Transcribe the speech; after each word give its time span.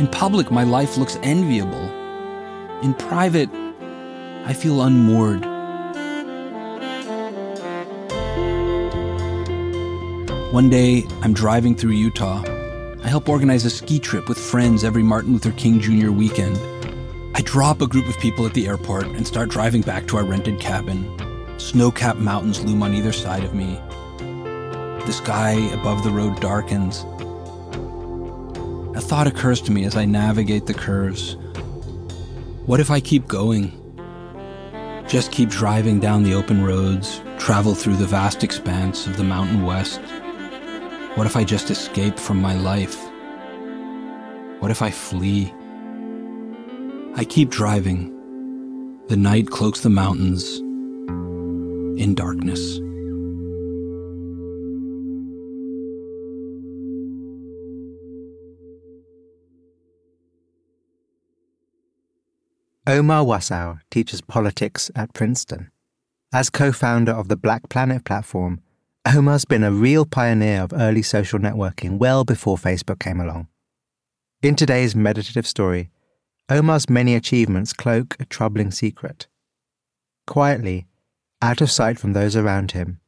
In 0.00 0.08
public, 0.08 0.50
my 0.50 0.64
life 0.64 0.96
looks 0.96 1.18
enviable. 1.22 1.86
In 2.80 2.94
private, 2.94 3.50
I 4.46 4.54
feel 4.54 4.80
unmoored. 4.80 5.44
One 10.54 10.70
day, 10.70 11.06
I'm 11.20 11.34
driving 11.34 11.74
through 11.74 11.90
Utah. 11.90 12.42
I 13.04 13.08
help 13.08 13.28
organize 13.28 13.66
a 13.66 13.70
ski 13.70 13.98
trip 13.98 14.26
with 14.26 14.38
friends 14.38 14.84
every 14.84 15.02
Martin 15.02 15.34
Luther 15.34 15.52
King 15.52 15.78
Jr. 15.78 16.10
weekend. 16.10 16.58
I 17.34 17.42
drop 17.42 17.82
a 17.82 17.86
group 17.86 18.08
of 18.08 18.16
people 18.20 18.46
at 18.46 18.54
the 18.54 18.68
airport 18.68 19.04
and 19.04 19.26
start 19.26 19.50
driving 19.50 19.82
back 19.82 20.06
to 20.06 20.16
our 20.16 20.24
rented 20.24 20.58
cabin. 20.58 21.14
Snow 21.58 21.90
capped 21.90 22.20
mountains 22.20 22.64
loom 22.64 22.82
on 22.82 22.94
either 22.94 23.12
side 23.12 23.44
of 23.44 23.52
me. 23.52 23.78
The 24.16 25.12
sky 25.12 25.50
above 25.74 26.04
the 26.04 26.10
road 26.10 26.40
darkens. 26.40 27.04
Thought 29.10 29.26
occurs 29.26 29.60
to 29.62 29.72
me 29.72 29.84
as 29.86 29.96
I 29.96 30.04
navigate 30.04 30.66
the 30.66 30.72
curves. 30.72 31.34
What 32.66 32.78
if 32.78 32.92
I 32.92 33.00
keep 33.00 33.26
going? 33.26 33.72
Just 35.08 35.32
keep 35.32 35.48
driving 35.48 35.98
down 35.98 36.22
the 36.22 36.34
open 36.34 36.62
roads, 36.62 37.20
travel 37.36 37.74
through 37.74 37.96
the 37.96 38.06
vast 38.06 38.44
expanse 38.44 39.08
of 39.08 39.16
the 39.16 39.24
Mountain 39.24 39.66
West. 39.66 40.00
What 41.16 41.26
if 41.26 41.36
I 41.36 41.42
just 41.42 41.72
escape 41.72 42.20
from 42.20 42.40
my 42.40 42.54
life? 42.54 42.96
What 44.60 44.70
if 44.70 44.80
I 44.80 44.92
flee? 44.92 45.52
I 47.16 47.24
keep 47.24 47.50
driving. 47.50 48.16
The 49.08 49.16
night 49.16 49.48
cloaks 49.48 49.80
the 49.80 49.90
mountains 49.90 50.58
in 52.00 52.14
darkness. 52.14 52.78
Omar 62.86 63.24
Wasow 63.24 63.78
teaches 63.90 64.22
politics 64.22 64.90
at 64.96 65.12
Princeton. 65.12 65.70
As 66.32 66.48
co 66.48 66.72
founder 66.72 67.12
of 67.12 67.28
the 67.28 67.36
Black 67.36 67.68
Planet 67.68 68.04
platform, 68.04 68.62
Omar's 69.06 69.44
been 69.44 69.62
a 69.62 69.70
real 69.70 70.06
pioneer 70.06 70.62
of 70.62 70.72
early 70.72 71.02
social 71.02 71.38
networking 71.38 71.98
well 71.98 72.24
before 72.24 72.56
Facebook 72.56 72.98
came 72.98 73.20
along. 73.20 73.48
In 74.42 74.56
today's 74.56 74.96
meditative 74.96 75.46
story, 75.46 75.90
Omar's 76.48 76.88
many 76.88 77.14
achievements 77.14 77.74
cloak 77.74 78.16
a 78.18 78.24
troubling 78.24 78.70
secret. 78.70 79.26
Quietly, 80.26 80.86
out 81.42 81.60
of 81.60 81.70
sight 81.70 81.98
from 81.98 82.14
those 82.14 82.34
around 82.34 82.72
him, 82.72 82.98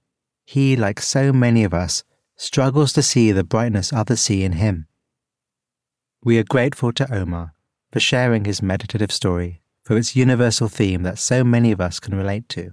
he, 0.44 0.76
like 0.76 1.00
so 1.00 1.32
many 1.32 1.64
of 1.64 1.72
us, 1.72 2.04
struggles 2.36 2.92
to 2.92 3.02
see 3.02 3.32
the 3.32 3.42
brightness 3.42 3.91
others 3.91 4.20
see 4.20 4.44
in 4.44 4.52
him. 4.52 4.86
We 6.22 6.36
are 6.38 6.44
grateful 6.44 6.92
to 6.92 7.10
Omar 7.14 7.54
for 7.91 8.00
sharing 8.00 8.44
his 8.44 8.60
meditative 8.60 9.10
story 9.10 9.61
for 9.84 9.97
its 9.97 10.15
universal 10.15 10.69
theme 10.69 11.03
that 11.03 11.19
so 11.19 11.43
many 11.43 11.72
of 11.72 11.81
us 11.81 11.98
can 11.98 12.15
relate 12.15 12.48
to. 12.50 12.70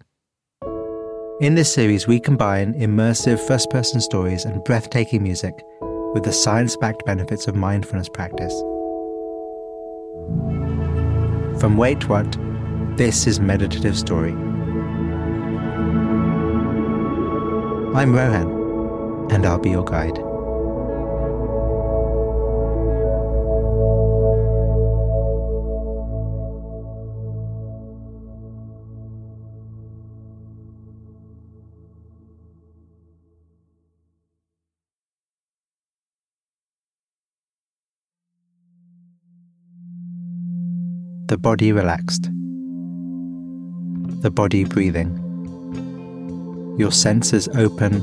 In 1.42 1.56
this 1.56 1.74
series, 1.74 2.08
we 2.08 2.20
combine 2.20 2.74
immersive 2.74 3.40
first 3.40 3.70
person 3.70 4.02
stories 4.02 4.46
and 4.46 4.64
breathtaking 4.64 5.24
music 5.24 5.54
with 6.14 6.24
the 6.24 6.34
science 6.34 6.76
backed 6.76 7.06
benefits 7.06 7.48
of 7.48 7.56
mindfulness 7.56 8.10
practice. 8.10 8.54
From 11.60 11.78
Wait 11.78 12.08
What, 12.10 12.38
this 12.98 13.26
is 13.26 13.40
Meditative 13.40 13.98
Story. 13.98 14.32
I'm 17.96 18.14
Rohan, 18.14 19.32
and 19.32 19.46
I'll 19.46 19.60
be 19.60 19.72
your 19.72 19.86
guide. 19.86 20.29
The 41.30 41.38
body 41.38 41.72
relaxed, 41.72 42.32
the 44.24 44.32
body 44.32 44.64
breathing, 44.64 45.16
your 46.80 46.92
senses 46.92 47.48
open, 47.50 48.02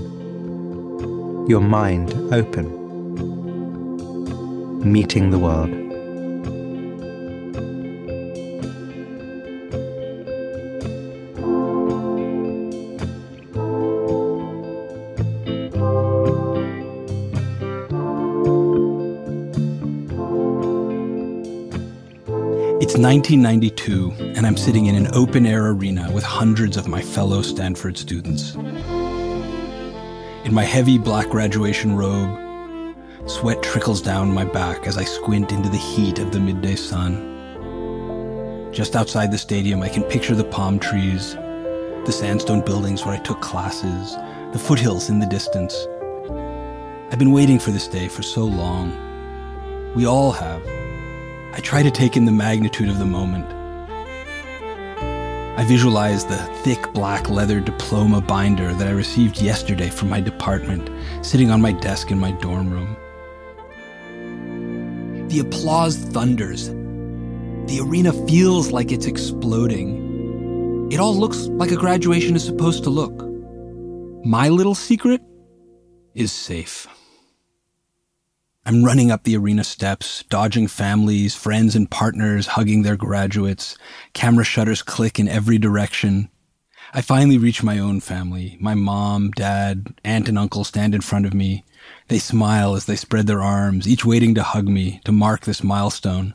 your 1.48 1.60
mind 1.60 2.14
open, 2.32 2.66
meeting 4.92 5.30
the 5.30 5.40
world. 5.40 5.85
1992, 22.98 24.14
and 24.36 24.46
I'm 24.46 24.56
sitting 24.56 24.86
in 24.86 24.94
an 24.94 25.08
open 25.12 25.44
air 25.44 25.66
arena 25.66 26.10
with 26.12 26.24
hundreds 26.24 26.78
of 26.78 26.88
my 26.88 27.02
fellow 27.02 27.42
Stanford 27.42 27.98
students. 27.98 28.54
In 30.44 30.54
my 30.54 30.64
heavy 30.64 30.96
black 30.96 31.28
graduation 31.28 31.94
robe, 31.94 32.96
sweat 33.28 33.62
trickles 33.62 34.00
down 34.00 34.32
my 34.32 34.46
back 34.46 34.86
as 34.86 34.96
I 34.96 35.04
squint 35.04 35.52
into 35.52 35.68
the 35.68 35.76
heat 35.76 36.18
of 36.18 36.32
the 36.32 36.40
midday 36.40 36.74
sun. 36.74 38.72
Just 38.72 38.96
outside 38.96 39.30
the 39.30 39.36
stadium, 39.36 39.82
I 39.82 39.90
can 39.90 40.02
picture 40.04 40.34
the 40.34 40.44
palm 40.44 40.78
trees, 40.78 41.34
the 41.34 42.12
sandstone 42.12 42.64
buildings 42.64 43.04
where 43.04 43.14
I 43.14 43.18
took 43.18 43.42
classes, 43.42 44.14
the 44.52 44.58
foothills 44.58 45.10
in 45.10 45.18
the 45.18 45.26
distance. 45.26 45.86
I've 47.12 47.18
been 47.18 47.32
waiting 47.32 47.58
for 47.58 47.72
this 47.72 47.88
day 47.88 48.08
for 48.08 48.22
so 48.22 48.44
long. 48.46 49.92
We 49.94 50.06
all 50.06 50.32
have. 50.32 50.85
I 51.56 51.60
try 51.60 51.82
to 51.82 51.90
take 51.90 52.18
in 52.18 52.26
the 52.26 52.32
magnitude 52.32 52.90
of 52.90 52.98
the 52.98 53.06
moment. 53.06 53.50
I 55.58 55.64
visualize 55.64 56.26
the 56.26 56.36
thick 56.62 56.92
black 56.92 57.30
leather 57.30 57.60
diploma 57.60 58.20
binder 58.20 58.74
that 58.74 58.86
I 58.86 58.90
received 58.90 59.40
yesterday 59.40 59.88
from 59.88 60.10
my 60.10 60.20
department, 60.20 60.90
sitting 61.24 61.50
on 61.50 61.62
my 61.62 61.72
desk 61.72 62.10
in 62.10 62.18
my 62.18 62.32
dorm 62.32 62.70
room. 62.70 62.94
The 65.30 65.38
applause 65.38 65.96
thunders. 65.96 66.68
The 66.68 67.80
arena 67.80 68.12
feels 68.28 68.70
like 68.70 68.92
it's 68.92 69.06
exploding. 69.06 70.92
It 70.92 71.00
all 71.00 71.16
looks 71.16 71.46
like 71.46 71.70
a 71.70 71.76
graduation 71.76 72.36
is 72.36 72.44
supposed 72.44 72.84
to 72.84 72.90
look. 72.90 73.14
My 74.26 74.50
little 74.50 74.74
secret 74.74 75.22
is 76.14 76.32
safe. 76.32 76.86
I'm 78.68 78.84
running 78.84 79.12
up 79.12 79.22
the 79.22 79.36
arena 79.36 79.62
steps, 79.62 80.24
dodging 80.28 80.66
families, 80.66 81.36
friends, 81.36 81.76
and 81.76 81.88
partners 81.88 82.48
hugging 82.48 82.82
their 82.82 82.96
graduates. 82.96 83.78
Camera 84.12 84.44
shutters 84.44 84.82
click 84.82 85.20
in 85.20 85.28
every 85.28 85.56
direction. 85.56 86.30
I 86.92 87.00
finally 87.00 87.38
reach 87.38 87.62
my 87.62 87.78
own 87.78 88.00
family. 88.00 88.56
My 88.58 88.74
mom, 88.74 89.30
dad, 89.30 89.94
aunt, 90.02 90.28
and 90.28 90.36
uncle 90.36 90.64
stand 90.64 90.96
in 90.96 91.00
front 91.00 91.26
of 91.26 91.32
me. 91.32 91.64
They 92.08 92.18
smile 92.18 92.74
as 92.74 92.86
they 92.86 92.96
spread 92.96 93.28
their 93.28 93.40
arms, 93.40 93.86
each 93.86 94.04
waiting 94.04 94.34
to 94.34 94.42
hug 94.42 94.66
me 94.66 95.00
to 95.04 95.12
mark 95.12 95.42
this 95.42 95.62
milestone. 95.62 96.34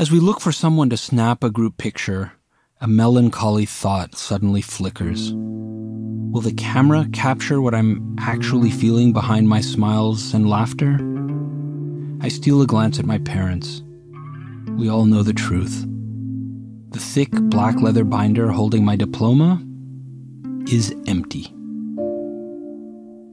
As 0.00 0.10
we 0.10 0.18
look 0.18 0.40
for 0.40 0.50
someone 0.50 0.90
to 0.90 0.96
snap 0.96 1.44
a 1.44 1.50
group 1.50 1.76
picture, 1.76 2.32
a 2.80 2.88
melancholy 2.88 3.66
thought 3.66 4.16
suddenly 4.16 4.62
flickers. 4.62 5.32
Will 6.34 6.40
the 6.40 6.52
camera 6.54 7.06
capture 7.12 7.62
what 7.62 7.76
I'm 7.76 8.16
actually 8.18 8.72
feeling 8.72 9.12
behind 9.12 9.48
my 9.48 9.60
smiles 9.60 10.34
and 10.34 10.50
laughter? 10.50 10.98
I 12.20 12.26
steal 12.26 12.60
a 12.60 12.66
glance 12.66 12.98
at 12.98 13.06
my 13.06 13.18
parents. 13.18 13.84
We 14.70 14.88
all 14.88 15.04
know 15.04 15.22
the 15.22 15.32
truth. 15.32 15.86
The 16.90 16.98
thick 16.98 17.30
black 17.30 17.80
leather 17.80 18.02
binder 18.02 18.50
holding 18.50 18.84
my 18.84 18.96
diploma 18.96 19.62
is 20.66 20.92
empty. 21.06 21.52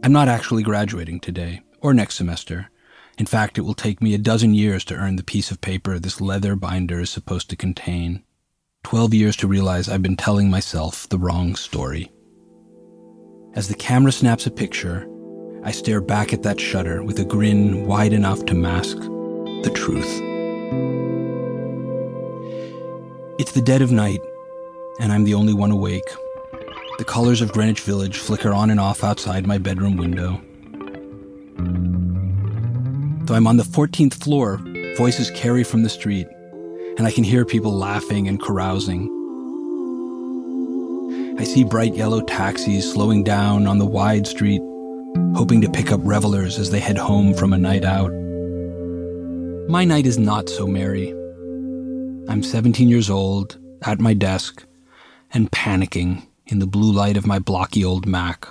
I'm 0.04 0.12
not 0.12 0.27
actually 0.27 0.62
graduating 0.62 1.21
today 1.21 1.62
or 1.80 1.95
next 1.95 2.18
semester. 2.18 2.69
In 3.18 3.25
fact, 3.25 3.57
it 3.57 3.62
will 3.62 3.74
take 3.74 4.04
me 4.04 4.13
a 4.13 4.19
dozen 4.19 4.54
years 4.54 4.86
to 4.86 4.95
earn 4.95 5.15
the 5.15 5.24
piece 5.24 5.50
of 5.50 5.59
paper 5.59 5.97
this 5.97 6.21
leather 6.21 6.56
binder 6.56 7.00
is 7.00 7.09
supposed 7.09 7.50
to 7.50 7.56
contain. 7.56 8.24
Twelve 8.83 9.12
years 9.12 9.36
to 9.38 9.47
realize 9.47 9.89
I've 9.89 10.04
been 10.04 10.18
telling 10.18 10.51
myself 10.51 11.09
the 11.09 11.18
wrong 11.18 11.56
story. 11.56 12.12
As 13.53 13.68
the 13.68 13.75
camera 13.75 14.13
snaps 14.13 14.48
a 14.48 14.51
picture, 14.51 15.06
I 15.63 15.71
stare 15.71 16.00
back 16.00 16.31
at 16.31 16.42
that 16.44 16.57
shutter 16.57 17.03
with 17.03 17.19
a 17.19 17.25
grin 17.25 17.86
wide 17.86 18.13
enough 18.13 18.45
to 18.45 18.53
mask 18.53 18.98
the 18.98 19.71
truth. 19.75 20.09
It's 23.38 23.51
the 23.51 23.62
dead 23.62 23.81
of 23.81 23.92
night, 23.92 24.21
and 25.01 25.12
I'm 25.12 25.25
the 25.25 25.33
only 25.33 25.53
one 25.53 25.69
awake. 25.71 26.09
The 26.98 27.03
colors 27.03 27.42
of 27.42 27.51
Greenwich 27.51 27.81
Village 27.81 28.19
flicker 28.19 28.53
on 28.53 28.69
and 28.69 28.80
off 28.80 29.03
outside 29.03 29.45
my 29.45 29.57
bedroom 29.57 29.97
window. 29.97 30.42
Though 33.25 33.36
I'm 33.36 33.47
on 33.47 33.57
the 33.57 33.63
14th 33.63 34.13
floor, 34.13 34.62
voices 34.95 35.30
carry 35.31 35.65
from 35.65 35.83
the 35.83 35.89
street, 35.89 36.27
and 36.97 37.06
I 37.06 37.12
can 37.12 37.25
hear 37.25 37.44
people 37.44 37.74
laughing 37.74 38.30
and 38.30 38.42
carousing. 38.42 39.20
I 41.38 41.44
see 41.44 41.63
bright 41.63 41.95
yellow 41.95 42.22
taxis 42.22 42.92
slowing 42.92 43.24
down 43.24 43.66
on 43.66 43.78
the 43.78 43.86
wide 43.86 44.28
street, 44.28 44.62
hoping 45.36 45.62
to 45.62 45.69
pick 45.69 45.92
up 45.92 46.01
revelers 46.04 46.60
as 46.60 46.69
they 46.69 46.80
head 46.80 46.98
home 46.98 47.33
from 47.33 47.54
a 47.54 47.57
night 47.57 47.86
out. 47.86 48.12
My 49.69 49.86
night 49.86 50.06
is 50.06 50.18
not 50.18 50.50
so 50.50 50.68
merry. 50.68 51.10
I'm 52.28 52.44
17 52.44 52.89
years 52.89 53.10
old, 53.10 53.57
at 53.81 54.00
my 54.00 54.13
desk, 54.13 54.66
and 55.33 55.51
panicking 55.51 56.28
in 56.45 56.60
the 56.60 56.68
blue 56.68 56.92
light 56.92 57.18
of 57.18 57.25
my 57.25 57.39
blocky 57.39 57.83
old 57.83 58.06
Mac. 58.06 58.48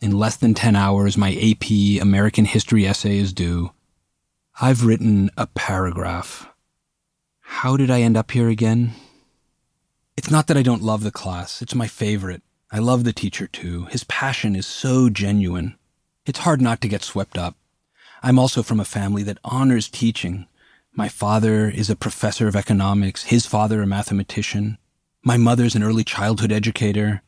In 0.00 0.12
less 0.12 0.36
than 0.36 0.54
10 0.54 0.76
hours, 0.76 1.18
my 1.18 1.32
AP 1.34 2.00
American 2.00 2.44
History 2.44 2.86
essay 2.86 3.18
is 3.18 3.32
due. 3.32 3.72
I've 4.60 4.84
written 4.84 5.30
a 5.36 5.46
paragraph. 5.48 6.48
How 7.40 7.76
did 7.76 7.90
I 7.90 8.00
end 8.00 8.16
up 8.16 8.30
here 8.30 8.48
again? 8.48 8.92
It's 10.20 10.30
not 10.30 10.48
that 10.48 10.58
I 10.58 10.62
don't 10.62 10.82
love 10.82 11.02
the 11.02 11.10
class, 11.10 11.62
it's 11.62 11.74
my 11.74 11.86
favorite. 11.86 12.42
I 12.70 12.78
love 12.78 13.04
the 13.04 13.12
teacher 13.14 13.46
too. 13.46 13.86
His 13.86 14.04
passion 14.04 14.54
is 14.54 14.66
so 14.66 15.08
genuine. 15.08 15.78
It's 16.26 16.40
hard 16.40 16.60
not 16.60 16.82
to 16.82 16.88
get 16.88 17.02
swept 17.02 17.38
up. 17.38 17.56
I'm 18.22 18.38
also 18.38 18.62
from 18.62 18.80
a 18.80 18.84
family 18.84 19.22
that 19.22 19.38
honors 19.44 19.88
teaching. 19.88 20.46
My 20.92 21.08
father 21.08 21.70
is 21.70 21.88
a 21.88 21.96
professor 21.96 22.46
of 22.46 22.54
economics, 22.54 23.22
his 23.32 23.46
father 23.46 23.80
a 23.80 23.86
mathematician. 23.86 24.76
My 25.24 25.38
mother's 25.38 25.74
an 25.74 25.82
early 25.82 26.04
childhood 26.04 26.52
educator. 26.52 27.22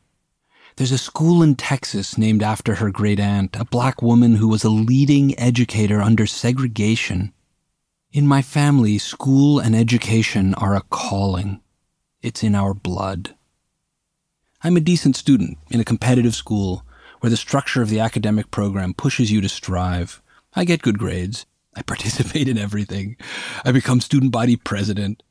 There's 0.75 0.91
a 0.91 0.99
school 0.99 1.41
in 1.41 1.55
Texas 1.55 2.15
named 2.15 2.43
after 2.43 2.75
her 2.75 2.91
great 2.91 3.19
aunt, 3.19 3.55
a 3.55 3.65
black 3.65 4.03
woman 4.03 4.35
who 4.35 4.49
was 4.49 4.63
a 4.63 4.69
leading 4.69 5.37
educator 5.39 5.99
under 5.99 6.27
segregation. 6.27 7.33
In 8.11 8.27
my 8.27 8.43
family, 8.43 8.99
school 8.99 9.57
and 9.57 9.75
education 9.75 10.53
are 10.53 10.75
a 10.75 10.83
calling. 10.91 11.59
It's 12.23 12.41
in 12.41 12.55
our 12.55 12.73
blood. 12.73 13.35
I'm 14.63 14.77
a 14.77 14.79
decent 14.79 15.17
student 15.17 15.57
in 15.69 15.81
a 15.81 15.85
competitive 15.85 16.33
school 16.33 16.85
where 17.19 17.29
the 17.29 17.35
structure 17.35 17.81
of 17.81 17.89
the 17.89 17.99
academic 17.99 18.49
program 18.49 18.93
pushes 18.93 19.29
you 19.29 19.41
to 19.41 19.49
strive. 19.49 20.21
I 20.53 20.63
get 20.63 20.81
good 20.81 20.97
grades. 20.97 21.45
I 21.75 21.81
participate 21.83 22.47
in 22.47 22.57
everything. 22.57 23.17
I 23.65 23.73
become 23.73 23.99
student 23.99 24.31
body 24.31 24.55
president. 24.55 25.21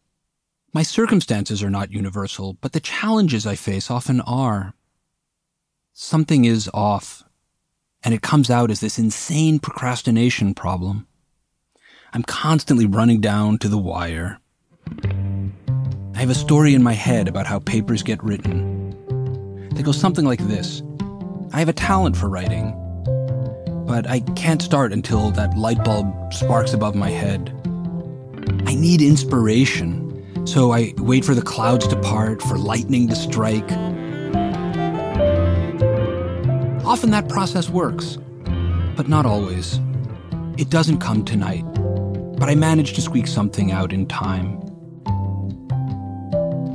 My 0.74 0.82
circumstances 0.82 1.62
are 1.62 1.70
not 1.70 1.92
universal, 1.92 2.58
but 2.60 2.72
the 2.72 2.80
challenges 2.80 3.46
I 3.46 3.54
face 3.54 3.90
often 3.90 4.20
are 4.20 4.74
something 5.94 6.44
is 6.44 6.68
off, 6.74 7.22
and 8.04 8.12
it 8.12 8.20
comes 8.20 8.50
out 8.50 8.70
as 8.70 8.80
this 8.80 8.98
insane 8.98 9.60
procrastination 9.60 10.54
problem. 10.54 11.06
I'm 12.12 12.22
constantly 12.22 12.84
running 12.84 13.22
down 13.22 13.56
to 13.58 13.68
the 13.68 13.78
wire. 13.78 14.40
I 16.22 16.24
have 16.24 16.30
a 16.30 16.34
story 16.36 16.72
in 16.76 16.84
my 16.84 16.92
head 16.92 17.26
about 17.26 17.46
how 17.46 17.58
papers 17.58 18.04
get 18.04 18.22
written. 18.22 18.94
They 19.74 19.82
go 19.82 19.90
something 19.90 20.24
like 20.24 20.38
this 20.46 20.80
I 21.52 21.58
have 21.58 21.68
a 21.68 21.72
talent 21.72 22.16
for 22.16 22.28
writing, 22.28 22.70
but 23.88 24.08
I 24.08 24.20
can't 24.36 24.62
start 24.62 24.92
until 24.92 25.32
that 25.32 25.58
light 25.58 25.82
bulb 25.82 26.32
sparks 26.32 26.74
above 26.74 26.94
my 26.94 27.10
head. 27.10 27.50
I 28.66 28.76
need 28.76 29.02
inspiration, 29.02 30.46
so 30.46 30.70
I 30.70 30.94
wait 30.98 31.24
for 31.24 31.34
the 31.34 31.42
clouds 31.42 31.88
to 31.88 31.96
part, 31.96 32.40
for 32.40 32.56
lightning 32.56 33.08
to 33.08 33.16
strike. 33.16 33.68
Often 36.86 37.10
that 37.10 37.28
process 37.28 37.68
works, 37.68 38.16
but 38.96 39.08
not 39.08 39.26
always. 39.26 39.80
It 40.56 40.70
doesn't 40.70 41.00
come 41.00 41.24
tonight, 41.24 41.64
but 42.38 42.48
I 42.48 42.54
manage 42.54 42.92
to 42.92 43.00
squeak 43.00 43.26
something 43.26 43.72
out 43.72 43.92
in 43.92 44.06
time. 44.06 44.71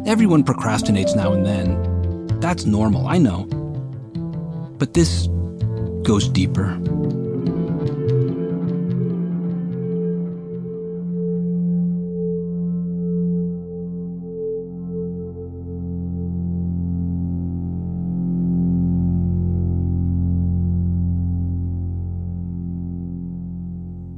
Everyone 0.08 0.42
procrastinates 0.42 1.18
now 1.18 1.34
and 1.34 1.46
then. 1.46 2.40
That's 2.40 2.66
normal, 2.66 3.10
I 3.10 3.18
know. 3.18 3.44
But 4.80 4.94
this 4.94 5.28
goes 6.04 6.30
deeper. 6.30 6.80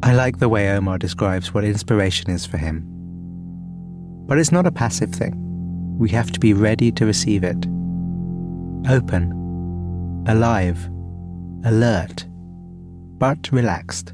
I 0.04 0.14
like 0.14 0.38
the 0.38 0.50
way 0.50 0.70
Omar 0.70 1.00
describes 1.00 1.52
what 1.52 1.64
inspiration 1.64 2.30
is 2.30 2.46
for 2.46 2.58
him. 2.58 2.86
But 4.28 4.38
it's 4.38 4.52
not 4.52 4.68
a 4.68 4.72
passive 4.72 5.12
thing. 5.12 5.49
We 6.00 6.08
have 6.12 6.32
to 6.32 6.40
be 6.40 6.54
ready 6.54 6.94
to 6.94 7.06
receive 7.06 7.44
it. 7.44 7.58
Open, 8.90 10.24
alive, 10.28 10.90
alert, 11.66 12.26
but 13.18 13.52
relaxed. 13.52 14.14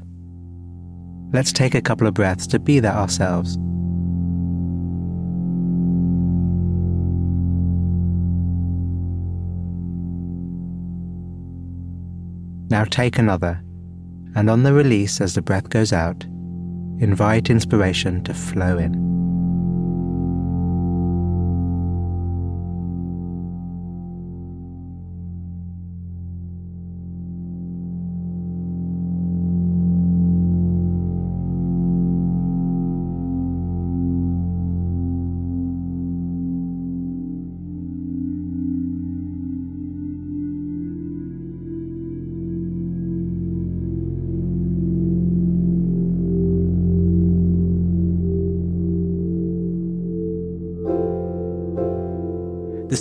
Let's 1.32 1.52
take 1.52 1.76
a 1.76 1.80
couple 1.80 2.08
of 2.08 2.14
breaths 2.14 2.48
to 2.48 2.58
be 2.58 2.80
that 2.80 2.96
ourselves. 2.96 3.56
Now 12.68 12.82
take 12.82 13.16
another 13.16 13.62
and 14.34 14.50
on 14.50 14.64
the 14.64 14.72
release 14.72 15.20
as 15.20 15.34
the 15.34 15.40
breath 15.40 15.70
goes 15.70 15.92
out, 15.92 16.24
invite 16.98 17.48
inspiration 17.48 18.24
to 18.24 18.34
flow 18.34 18.76
in. 18.76 19.15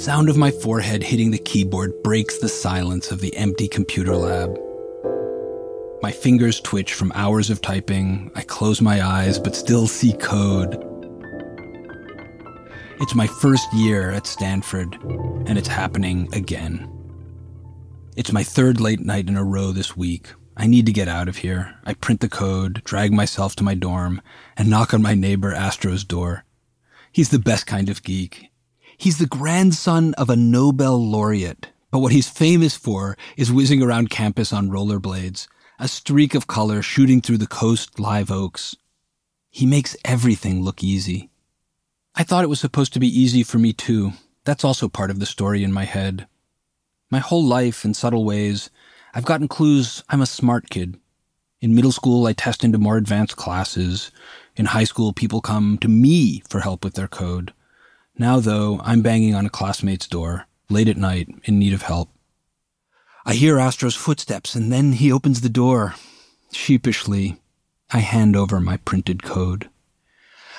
Sound 0.06 0.30
of 0.30 0.38
my 0.38 0.52
forehead 0.52 1.02
hitting 1.02 1.32
the 1.32 1.38
keyboard 1.40 1.92
breaks 2.04 2.38
the 2.38 2.48
silence 2.48 3.10
of 3.10 3.22
the 3.22 3.36
empty 3.36 3.68
computer 3.68 4.16
lab. 4.16 4.56
My 6.04 6.12
fingers 6.12 6.62
twitch 6.62 6.94
from 6.94 7.12
hours 7.16 7.50
of 7.50 7.60
typing. 7.60 8.30
I 8.36 8.44
close 8.44 8.82
my 8.82 9.04
eyes 9.04 9.40
but 9.40 9.56
still 9.56 9.88
see 9.88 10.14
code. 10.14 10.76
It's 13.02 13.16
my 13.16 13.26
first 13.26 13.68
year 13.74 14.12
at 14.12 14.28
Stanford, 14.28 14.96
and 15.48 15.58
it's 15.58 15.68
happening 15.68 16.30
again. 16.36 16.88
It's 18.16 18.32
my 18.32 18.44
third 18.44 18.80
late 18.80 19.00
night 19.00 19.28
in 19.28 19.38
a 19.38 19.44
row 19.44 19.72
this 19.72 19.98
week, 19.98 20.32
I 20.56 20.68
need 20.68 20.86
to 20.86 20.94
get 20.94 21.08
out 21.08 21.28
of 21.28 21.38
here. 21.38 21.80
I 21.84 21.96
print 21.96 22.20
the 22.20 22.30
code, 22.30 22.84
drag 22.84 23.12
myself 23.12 23.56
to 23.56 23.64
my 23.64 23.74
dorm, 23.74 24.22
and 24.56 24.70
knock 24.70 24.94
on 24.94 25.02
my 25.02 25.16
neighbor 25.16 25.52
Astro's 25.52 26.04
door. 26.04 26.46
He's 27.12 27.30
the 27.30 27.40
best 27.40 27.66
kind 27.66 27.90
of 27.90 28.04
geek. 28.04 28.52
He's 28.98 29.18
the 29.18 29.28
grandson 29.28 30.14
of 30.16 30.30
a 30.30 30.36
Nobel 30.36 30.98
laureate, 30.98 31.70
but 31.92 32.00
what 32.00 32.12
he's 32.12 32.30
famous 32.30 32.76
for 32.76 33.18
is 33.38 33.52
whizzing 33.52 33.82
around 33.82 34.10
campus 34.10 34.54
on 34.54 34.70
rollerblades, 34.70 35.48
a 35.80 35.88
streak 35.88 36.36
of 36.36 36.48
color 36.48 36.82
shooting 36.82 37.22
through 37.22 37.38
the 37.38 37.48
coast 37.48 38.00
live 38.00 38.32
oaks. 38.32 38.76
He 39.50 39.66
makes 39.66 39.98
everything 40.06 40.64
look 40.64 40.84
easy. 40.84 41.30
I 42.16 42.24
thought 42.24 42.44
it 42.44 42.50
was 42.50 42.60
supposed 42.60 42.94
to 42.94 43.00
be 43.00 43.08
easy 43.08 43.44
for 43.44 43.58
me 43.58 43.74
too. 43.74 44.14
That's 44.46 44.64
also 44.64 44.88
part 44.88 45.12
of 45.12 45.20
the 45.20 45.26
story 45.26 45.64
in 45.64 45.74
my 45.74 45.86
head. 45.86 46.28
My 47.12 47.20
whole 47.20 47.44
life, 47.44 47.84
in 47.84 47.94
subtle 47.94 48.24
ways, 48.24 48.70
I've 49.14 49.26
gotten 49.26 49.48
clues 49.48 50.04
I'm 50.10 50.22
a 50.22 50.26
smart 50.26 50.70
kid. 50.70 50.98
In 51.62 51.74
middle 51.76 51.92
school, 51.92 52.28
I 52.28 52.34
test 52.34 52.64
into 52.64 52.78
more 52.78 52.98
advanced 52.98 53.38
classes. 53.38 54.12
In 54.56 54.68
high 54.68 54.84
school, 54.84 55.14
people 55.14 55.42
come 55.42 55.78
to 55.80 55.88
me 55.88 56.44
for 56.50 56.60
help 56.60 56.84
with 56.84 56.94
their 56.94 57.08
code. 57.08 57.54
Now, 58.18 58.40
though, 58.40 58.80
I'm 58.84 59.02
banging 59.02 59.36
on 59.36 59.46
a 59.46 59.50
classmate's 59.50 60.08
door, 60.08 60.48
late 60.70 60.88
at 60.88 60.98
night, 60.98 61.28
in 61.44 61.60
need 61.60 61.74
of 61.74 61.82
help. 61.82 62.10
I 63.26 63.34
hear 63.34 63.60
Astro's 63.60 63.96
footsteps, 63.96 64.56
and 64.56 64.72
then 64.72 64.94
he 64.94 65.12
opens 65.12 65.42
the 65.42 65.50
door. 65.50 65.96
Sheepishly, 66.52 67.38
I 67.92 68.00
hand 68.00 68.36
over 68.36 68.62
my 68.62 68.78
printed 68.78 69.24
code. 69.24 69.70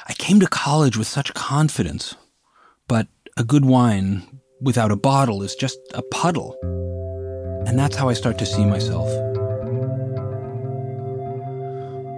I 0.08 0.12
came 0.12 0.38
to 0.40 0.46
college 0.46 0.96
with 0.96 1.06
such 1.06 1.34
confidence, 1.34 2.14
but 2.88 3.08
a 3.36 3.44
good 3.44 3.64
wine 3.64 4.40
without 4.60 4.92
a 4.92 4.96
bottle 4.96 5.42
is 5.42 5.54
just 5.54 5.78
a 5.94 6.02
puddle. 6.02 6.56
And 7.66 7.78
that's 7.78 7.96
how 7.96 8.08
I 8.08 8.14
start 8.14 8.38
to 8.38 8.46
see 8.46 8.64
myself. 8.64 9.08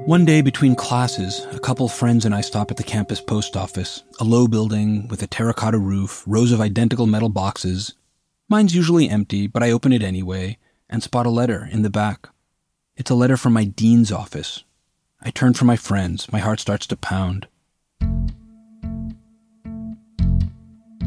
One 0.09 0.25
day 0.25 0.41
between 0.41 0.75
classes, 0.75 1.47
a 1.53 1.59
couple 1.59 1.87
friends 1.87 2.25
and 2.25 2.35
I 2.35 2.41
stop 2.41 2.71
at 2.71 2.79
the 2.79 2.83
campus 2.83 3.21
post 3.21 3.59
office, 3.59 4.05
a 4.19 4.25
low 4.25 4.49
building 4.49 5.07
with 5.09 5.23
a 5.23 5.27
terracotta 5.27 5.77
roof, 5.77 6.25
rows 6.27 6.51
of 6.51 6.63
identical 6.63 7.07
metal 7.07 7.29
boxes. 7.29 7.93
Mine's 8.49 8.75
usually 8.75 9.11
empty, 9.11 9.47
but 9.47 9.63
I 9.63 9.71
open 9.71 9.93
it 9.93 10.03
anyway 10.03 10.57
and 10.89 11.03
spot 11.03 11.27
a 11.27 11.29
letter 11.29 11.69
in 11.71 11.83
the 11.83 11.91
back. 11.91 12.31
It's 12.97 13.11
a 13.11 13.15
letter 13.15 13.37
from 13.37 13.53
my 13.53 13.65
dean's 13.65 14.11
office. 14.11 14.65
I 15.21 15.29
turn 15.29 15.53
for 15.53 15.67
my 15.67 15.77
friends. 15.77 16.33
My 16.33 16.39
heart 16.39 16.61
starts 16.61 16.87
to 16.87 16.97
pound. 16.97 17.47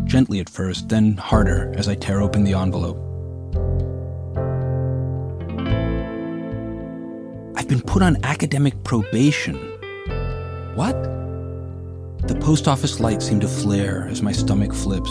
Gently 0.03 0.39
at 0.39 0.47
first, 0.47 0.89
then 0.89 1.17
harder 1.17 1.73
as 1.75 1.87
I 1.87 1.95
tear 1.95 2.21
open 2.21 2.43
the 2.43 2.53
envelope. 2.53 3.10
Been 7.71 7.81
put 7.81 8.03
on 8.03 8.21
academic 8.25 8.83
probation. 8.83 9.55
What? 10.75 10.91
The 12.27 12.37
post 12.41 12.67
office 12.67 12.99
lights 12.99 13.25
seem 13.25 13.39
to 13.39 13.47
flare 13.47 14.09
as 14.09 14.21
my 14.21 14.33
stomach 14.33 14.73
flips. 14.73 15.09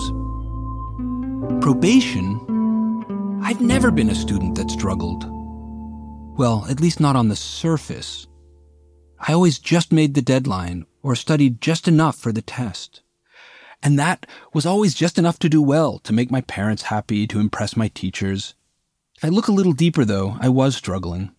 Probation? 1.63 3.41
I've 3.43 3.63
never 3.63 3.91
been 3.91 4.11
a 4.11 4.15
student 4.15 4.57
that 4.57 4.71
struggled. 4.71 5.25
Well, 6.37 6.67
at 6.69 6.83
least 6.83 7.01
not 7.01 7.17
on 7.17 7.29
the 7.29 7.35
surface. 7.35 8.27
I 9.19 9.33
always 9.33 9.59
just 9.59 9.91
made 9.91 10.13
the 10.13 10.21
deadline 10.21 10.85
or 11.03 11.17
studied 11.17 11.63
just 11.63 11.89
enough 11.89 12.19
for 12.19 12.31
the 12.31 12.43
test. 12.43 13.01
And 13.83 13.99
that 13.99 14.27
was 14.53 14.67
always 14.67 14.93
just 14.93 15.17
enough 15.17 15.39
to 15.39 15.49
do 15.49 15.63
well, 15.63 15.99
to 16.01 16.13
make 16.13 16.31
my 16.31 16.43
parents 16.43 16.83
happy, 16.83 17.27
to 17.29 17.41
impress 17.41 17.75
my 17.75 17.89
teachers. 17.89 18.55
If 19.17 19.25
I 19.25 19.29
look 19.29 19.49
a 19.49 19.53
little 19.53 19.73
deeper, 19.73 20.05
though, 20.05 20.37
I 20.41 20.51
was 20.51 20.77
struggling. 20.77 21.31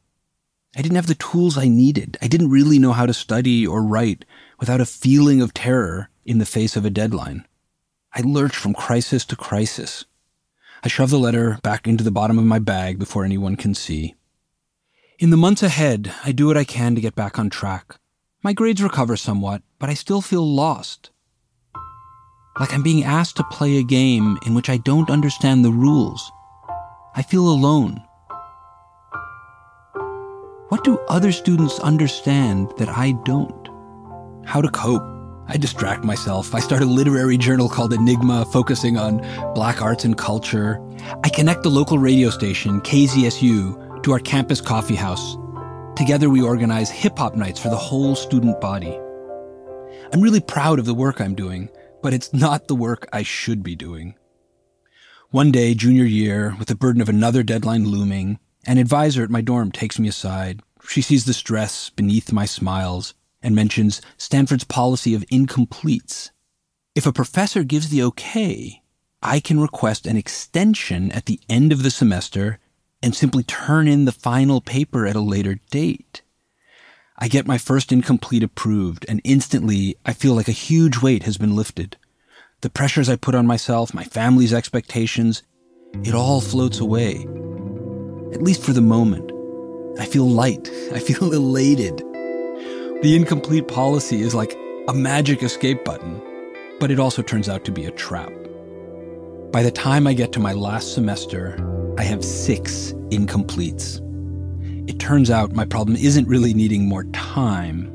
I 0.76 0.82
didn't 0.82 0.96
have 0.96 1.08
the 1.08 1.16
tools 1.16 1.58
I 1.58 1.68
needed. 1.68 2.18
I 2.22 2.28
didn't 2.28 2.50
really 2.50 2.80
know 2.80 2.94
how 2.94 3.06
to 3.06 3.14
study 3.14 3.68
or 3.68 3.84
write 3.84 4.24
without 4.60 4.80
a 4.80 4.86
feeling 4.86 5.42
of 5.42 5.54
terror 5.54 6.10
in 6.26 6.38
the 6.38 6.46
face 6.46 6.78
of 6.78 6.86
a 6.86 6.90
deadline. 6.90 7.46
I 8.14 8.22
lurched 8.22 8.56
from 8.56 8.74
crisis 8.74 9.26
to 9.26 9.36
crisis. 9.36 10.06
I 10.84 10.88
shove 10.88 11.10
the 11.10 11.20
letter 11.20 11.60
back 11.62 11.88
into 11.88 12.04
the 12.04 12.12
bottom 12.12 12.40
of 12.40 12.46
my 12.46 12.60
bag 12.60 13.00
before 13.00 13.26
anyone 13.26 13.58
can 13.58 13.76
see. 13.76 14.16
In 15.20 15.30
the 15.30 15.38
months 15.38 15.62
ahead, 15.62 16.14
I 16.24 16.32
do 16.32 16.48
what 16.48 16.58
I 16.58 16.64
can 16.64 16.96
to 16.96 17.02
get 17.02 17.16
back 17.16 17.38
on 17.38 17.50
track. 17.50 17.98
My 18.42 18.54
grades 18.54 18.82
recover 18.82 19.18
somewhat, 19.18 19.62
but 19.78 19.90
I 19.90 19.94
still 19.94 20.22
feel 20.22 20.46
lost. 20.46 21.12
Like 22.60 22.74
I'm 22.74 22.82
being 22.82 23.04
asked 23.04 23.36
to 23.38 23.44
play 23.44 23.78
a 23.78 23.84
game 23.84 24.38
in 24.46 24.56
which 24.56 24.70
I 24.70 24.78
don't 24.78 25.10
understand 25.10 25.64
the 25.64 25.72
rules. 25.72 26.32
I 27.14 27.22
feel 27.22 27.48
alone. 27.48 28.02
What 30.72 30.86
do 30.86 30.98
other 31.10 31.34
students 31.34 31.82
understand 31.82 32.72
that 32.78 32.88
I 32.88 33.12
don't? 33.26 33.68
How 34.46 34.62
to 34.62 34.70
cope? 34.70 35.04
I 35.50 35.58
distract 35.58 36.06
myself. 36.06 36.56
I 36.56 36.62
start 36.62 36.82
a 36.82 36.86
literary 36.86 37.38
journal 37.38 37.68
called 37.68 37.92
Enigma, 37.92 38.46
focusing 38.46 38.96
on 38.96 39.18
black 39.54 39.82
arts 39.82 40.06
and 40.06 40.18
culture. 40.18 40.80
I 41.26 41.28
connect 41.28 41.64
the 41.64 41.70
local 41.70 42.00
radio 42.00 42.30
station, 42.30 42.80
KZSU, 42.80 44.02
to 44.02 44.12
our 44.14 44.20
campus 44.20 44.62
coffee 44.62 44.96
house. 44.96 45.36
Together, 45.98 46.30
we 46.30 46.42
organize 46.42 46.90
hip 46.90 47.18
hop 47.18 47.36
nights 47.36 47.60
for 47.60 47.68
the 47.68 47.76
whole 47.76 48.16
student 48.16 48.62
body. 48.62 48.98
I'm 50.14 50.22
really 50.22 50.40
proud 50.40 50.80
of 50.80 50.86
the 50.86 50.94
work 50.94 51.20
I'm 51.20 51.36
doing, 51.36 51.68
but 52.02 52.14
it's 52.14 52.34
not 52.34 52.70
the 52.70 52.76
work 52.76 53.10
I 53.12 53.24
should 53.24 53.62
be 53.62 53.76
doing. 53.76 54.16
One 55.32 55.52
day, 55.52 55.74
junior 55.74 56.06
year, 56.06 56.56
with 56.58 56.70
the 56.70 56.76
burden 56.76 57.02
of 57.02 57.10
another 57.10 57.44
deadline 57.44 57.90
looming, 57.90 58.40
an 58.66 58.78
advisor 58.78 59.24
at 59.24 59.30
my 59.30 59.42
dorm 59.42 59.72
takes 59.72 60.00
me 60.00 60.08
aside. 60.08 60.62
She 60.88 61.02
sees 61.02 61.26
the 61.26 61.34
stress 61.34 61.90
beneath 61.90 62.32
my 62.32 62.46
smiles 62.46 63.14
and 63.42 63.56
mentions 63.56 64.02
Stanford's 64.18 64.64
policy 64.64 65.14
of 65.16 65.26
incompletes. 65.32 66.32
If 66.96 67.06
a 67.06 67.14
professor 67.14 67.64
gives 67.64 67.90
the 67.90 68.04
okay, 68.04 68.82
I 69.22 69.40
can 69.40 69.60
request 69.60 70.06
an 70.06 70.18
extension 70.18 71.12
at 71.12 71.26
the 71.26 71.40
end 71.50 71.72
of 71.72 71.84
the 71.84 71.92
semester 71.92 72.60
and 73.02 73.16
simply 73.16 73.44
turn 73.44 73.88
in 73.88 74.06
the 74.06 74.12
final 74.12 74.62
paper 74.62 75.08
at 75.08 75.16
a 75.16 75.22
later 75.22 75.60
date. 75.70 76.22
I 77.18 77.28
get 77.28 77.48
my 77.48 77.58
first 77.58 77.92
incomplete 77.92 78.44
approved, 78.44 79.06
and 79.08 79.22
instantly 79.24 79.96
I 80.06 80.14
feel 80.14 80.34
like 80.34 80.48
a 80.48 80.54
huge 80.54 81.02
weight 81.02 81.24
has 81.24 81.38
been 81.38 81.56
lifted. 81.56 81.98
The 82.62 82.70
pressures 82.70 83.10
I 83.10 83.16
put 83.16 83.36
on 83.36 83.46
myself, 83.46 83.94
my 83.94 84.04
family's 84.04 84.54
expectations, 84.54 85.44
it 86.04 86.16
all 86.16 86.42
floats 86.42 86.80
away. 86.80 87.28
At 88.34 88.42
least 88.42 88.64
for 88.64 88.74
the 88.74 88.82
moment. 88.82 89.32
I 90.00 90.06
feel 90.06 90.28
light. 90.28 90.70
I 90.94 91.00
feel 91.00 91.34
elated. 91.34 91.98
The 93.02 93.16
incomplete 93.16 93.68
policy 93.68 94.22
is 94.22 94.34
like 94.34 94.58
a 94.88 94.94
magic 94.94 95.44
escape 95.44 95.84
button, 95.84 96.22
but 96.80 96.92
it 96.92 97.00
also 97.00 97.22
turns 97.22 97.50
out 97.50 97.66
to 97.66 97.72
be 97.72 97.86
a 97.86 97.92
trap. 97.92 98.32
By 99.52 99.64
the 99.64 99.72
time 99.72 100.08
I 100.08 100.14
get 100.14 100.32
to 100.34 100.40
my 100.40 100.54
last 100.54 100.94
semester, 100.94 101.58
I 101.98 102.04
have 102.04 102.24
six 102.24 102.94
incompletes. 103.10 104.00
It 104.90 105.00
turns 105.00 105.30
out 105.30 105.52
my 105.52 105.66
problem 105.66 105.98
isn't 105.98 106.28
really 106.28 106.54
needing 106.54 106.88
more 106.88 107.04
time, 107.06 107.90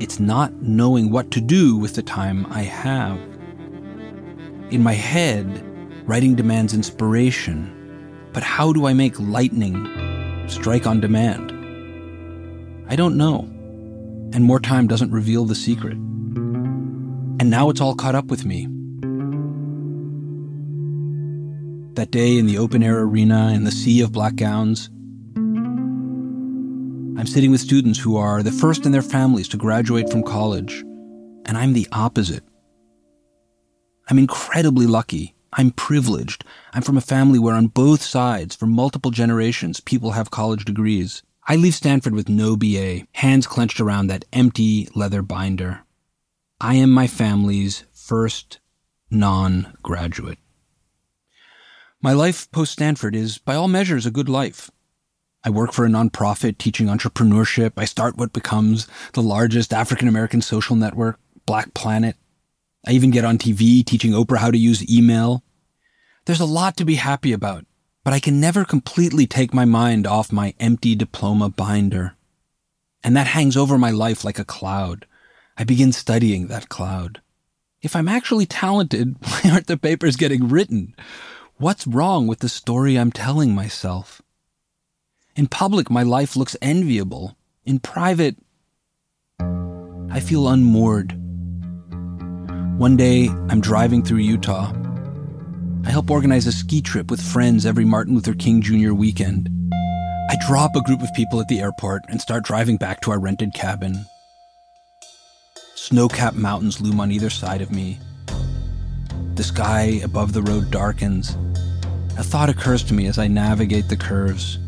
it's 0.00 0.18
not 0.20 0.52
knowing 0.62 1.10
what 1.10 1.30
to 1.32 1.40
do 1.40 1.76
with 1.76 1.94
the 1.94 2.02
time 2.02 2.46
I 2.50 2.62
have. 2.62 3.18
In 4.70 4.82
my 4.82 4.94
head, 4.94 5.62
writing 6.06 6.34
demands 6.34 6.74
inspiration, 6.74 7.72
but 8.36 8.42
how 8.42 8.70
do 8.70 8.86
I 8.86 8.92
make 8.92 9.18
lightning 9.18 10.44
strike 10.46 10.86
on 10.86 11.00
demand? 11.00 11.52
I 12.86 12.94
don't 12.94 13.16
know, 13.16 13.48
and 14.34 14.44
more 14.44 14.60
time 14.60 14.86
doesn't 14.86 15.10
reveal 15.10 15.46
the 15.46 15.54
secret. 15.54 15.94
And 15.94 17.48
now 17.48 17.70
it's 17.70 17.80
all 17.80 17.94
caught 17.94 18.14
up 18.14 18.26
with 18.26 18.44
me. 18.44 18.68
that 21.94 22.10
day 22.10 22.36
in 22.36 22.44
the 22.44 22.58
open 22.58 22.82
air 22.82 22.98
arena 22.98 23.52
in 23.54 23.64
the 23.64 23.70
sea 23.70 24.02
of 24.02 24.12
black 24.12 24.36
gowns. 24.36 24.90
I'm 27.18 27.26
sitting 27.26 27.50
with 27.50 27.62
students 27.62 27.98
who 27.98 28.18
are 28.18 28.42
the 28.42 28.52
first 28.52 28.84
in 28.84 28.92
their 28.92 29.00
families 29.00 29.48
to 29.48 29.56
graduate 29.56 30.10
from 30.10 30.22
college, 30.22 30.82
and 31.46 31.56
I'm 31.56 31.72
the 31.72 31.88
opposite. 31.92 32.44
I'm 34.10 34.18
incredibly 34.18 34.86
lucky. 34.86 35.35
I'm 35.58 35.70
privileged. 35.70 36.44
I'm 36.74 36.82
from 36.82 36.98
a 36.98 37.02
family 37.02 37.38
where, 37.38 37.54
on 37.54 37.68
both 37.68 38.02
sides, 38.02 38.54
for 38.54 38.66
multiple 38.66 39.10
generations, 39.10 39.80
people 39.80 40.10
have 40.10 40.30
college 40.30 40.66
degrees. 40.66 41.22
I 41.48 41.56
leave 41.56 41.74
Stanford 41.74 42.14
with 42.14 42.28
no 42.28 42.56
BA, 42.56 43.06
hands 43.12 43.46
clenched 43.46 43.80
around 43.80 44.08
that 44.08 44.26
empty 44.34 44.88
leather 44.94 45.22
binder. 45.22 45.80
I 46.60 46.74
am 46.74 46.90
my 46.90 47.06
family's 47.06 47.84
first 47.94 48.58
non 49.10 49.76
graduate. 49.82 50.38
My 52.02 52.12
life 52.12 52.50
post 52.50 52.72
Stanford 52.72 53.16
is, 53.16 53.38
by 53.38 53.54
all 53.54 53.68
measures, 53.68 54.04
a 54.04 54.10
good 54.10 54.28
life. 54.28 54.70
I 55.42 55.50
work 55.50 55.72
for 55.72 55.86
a 55.86 55.88
nonprofit 55.88 56.58
teaching 56.58 56.88
entrepreneurship. 56.88 57.72
I 57.76 57.84
start 57.86 58.18
what 58.18 58.32
becomes 58.32 58.88
the 59.14 59.22
largest 59.22 59.72
African 59.72 60.08
American 60.08 60.42
social 60.42 60.76
network, 60.76 61.18
Black 61.46 61.72
Planet. 61.72 62.16
I 62.86 62.92
even 62.92 63.10
get 63.10 63.24
on 63.24 63.38
TV 63.38 63.84
teaching 63.84 64.12
Oprah 64.12 64.38
how 64.38 64.50
to 64.50 64.58
use 64.58 64.88
email. 64.90 65.42
There's 66.26 66.40
a 66.40 66.44
lot 66.44 66.76
to 66.78 66.84
be 66.84 66.96
happy 66.96 67.32
about, 67.32 67.66
but 68.02 68.12
I 68.12 68.18
can 68.18 68.40
never 68.40 68.64
completely 68.64 69.28
take 69.28 69.54
my 69.54 69.64
mind 69.64 70.08
off 70.08 70.32
my 70.32 70.54
empty 70.58 70.96
diploma 70.96 71.50
binder. 71.50 72.16
And 73.04 73.16
that 73.16 73.28
hangs 73.28 73.56
over 73.56 73.78
my 73.78 73.92
life 73.92 74.24
like 74.24 74.40
a 74.40 74.44
cloud. 74.44 75.06
I 75.56 75.62
begin 75.62 75.92
studying 75.92 76.48
that 76.48 76.68
cloud. 76.68 77.20
If 77.80 77.94
I'm 77.94 78.08
actually 78.08 78.44
talented, 78.44 79.14
why 79.20 79.52
aren't 79.52 79.68
the 79.68 79.76
papers 79.76 80.16
getting 80.16 80.48
written? 80.48 80.96
What's 81.58 81.86
wrong 81.86 82.26
with 82.26 82.40
the 82.40 82.48
story 82.48 82.96
I'm 82.98 83.12
telling 83.12 83.54
myself? 83.54 84.20
In 85.36 85.46
public, 85.46 85.90
my 85.90 86.02
life 86.02 86.34
looks 86.34 86.56
enviable. 86.60 87.36
In 87.64 87.78
private, 87.78 88.36
I 89.38 90.18
feel 90.18 90.48
unmoored. 90.48 91.12
One 92.80 92.96
day, 92.96 93.28
I'm 93.48 93.60
driving 93.60 94.02
through 94.02 94.18
Utah 94.18 94.72
I 95.86 95.90
help 95.90 96.10
organize 96.10 96.48
a 96.48 96.52
ski 96.52 96.82
trip 96.82 97.12
with 97.12 97.20
friends 97.20 97.64
every 97.64 97.84
Martin 97.84 98.14
Luther 98.14 98.34
King 98.34 98.60
Jr. 98.60 98.92
weekend. 98.92 99.48
I 100.28 100.36
drop 100.44 100.74
a 100.74 100.82
group 100.82 101.00
of 101.00 101.14
people 101.14 101.40
at 101.40 101.46
the 101.46 101.60
airport 101.60 102.02
and 102.08 102.20
start 102.20 102.42
driving 102.42 102.76
back 102.76 103.00
to 103.02 103.12
our 103.12 103.20
rented 103.20 103.54
cabin. 103.54 104.04
Snow 105.76 106.08
capped 106.08 106.36
mountains 106.36 106.80
loom 106.80 106.98
on 106.98 107.12
either 107.12 107.30
side 107.30 107.62
of 107.62 107.70
me. 107.70 108.00
The 109.36 109.44
sky 109.44 110.00
above 110.02 110.32
the 110.32 110.42
road 110.42 110.72
darkens. 110.72 111.36
A 112.18 112.24
thought 112.24 112.48
occurs 112.48 112.82
to 112.84 112.94
me 112.94 113.06
as 113.06 113.20
I 113.20 113.28
navigate 113.28 113.88
the 113.88 113.96
curves. 113.96 114.58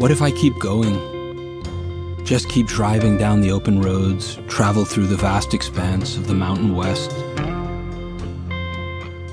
What 0.00 0.10
if 0.10 0.22
I 0.22 0.30
keep 0.30 0.58
going? 0.60 0.94
Just 2.24 2.48
keep 2.48 2.68
driving 2.68 3.18
down 3.18 3.42
the 3.42 3.52
open 3.52 3.82
roads, 3.82 4.38
travel 4.48 4.86
through 4.86 5.08
the 5.08 5.16
vast 5.16 5.52
expanse 5.52 6.16
of 6.16 6.26
the 6.26 6.34
Mountain 6.34 6.74
West. 6.74 7.12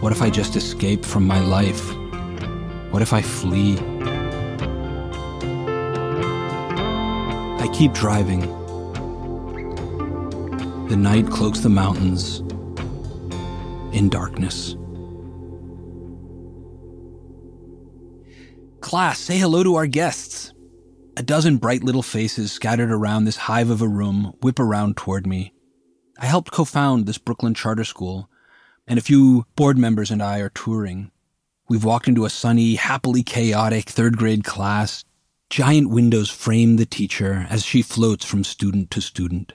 What 0.06 0.14
if 0.14 0.22
I 0.22 0.30
just 0.30 0.56
escape 0.56 1.04
from 1.04 1.26
my 1.26 1.40
life? 1.40 1.92
What 2.92 3.02
if 3.02 3.12
I 3.12 3.24
flee? 3.24 3.80
I 7.60 7.68
keep 7.74 7.92
driving. 7.92 8.42
The 10.90 10.96
night 10.96 11.28
cloaks 11.32 11.62
the 11.62 11.70
mountains 11.70 12.42
in 13.98 14.10
darkness. 14.10 14.76
Class, 18.82 19.18
say 19.18 19.40
hello 19.40 19.64
to 19.64 19.74
our 19.74 19.88
guests. 19.88 20.54
A 21.18 21.24
dozen 21.24 21.58
bright 21.58 21.84
little 21.84 22.04
faces 22.04 22.52
scattered 22.52 22.92
around 22.92 23.26
this 23.26 23.38
hive 23.38 23.72
of 23.72 23.82
a 23.82 23.88
room 23.88 24.36
whip 24.44 24.60
around 24.60 24.98
toward 24.98 25.26
me. 25.26 25.52
I 26.20 26.28
helped 26.28 26.52
co 26.52 26.64
found 26.64 27.08
this 27.08 27.18
Brooklyn 27.18 27.56
charter 27.56 27.84
school 27.84 28.30
and 28.88 29.00
a 29.00 29.01
few 29.01 29.46
board 29.56 29.77
members 29.77 30.12
and 30.12 30.22
I 30.22 30.39
are 30.39 30.50
touring. 30.50 31.12
We've 31.68 31.84
walked 31.84 32.08
into 32.08 32.25
a 32.25 32.30
sunny, 32.30 32.75
happily 32.75 33.24
chaotic 33.24 33.89
third 33.89 34.18
grade 34.18 34.44
class. 34.44 35.04
Giant 35.50 35.89
windows 35.89 36.30
frame 36.30 36.75
the 36.75 36.86
teacher 36.86 37.48
as 37.50 37.65
she 37.65 37.82
floats 37.82 38.25
from 38.25 38.44
student 38.44 38.92
to 38.92 39.01
student. 39.01 39.54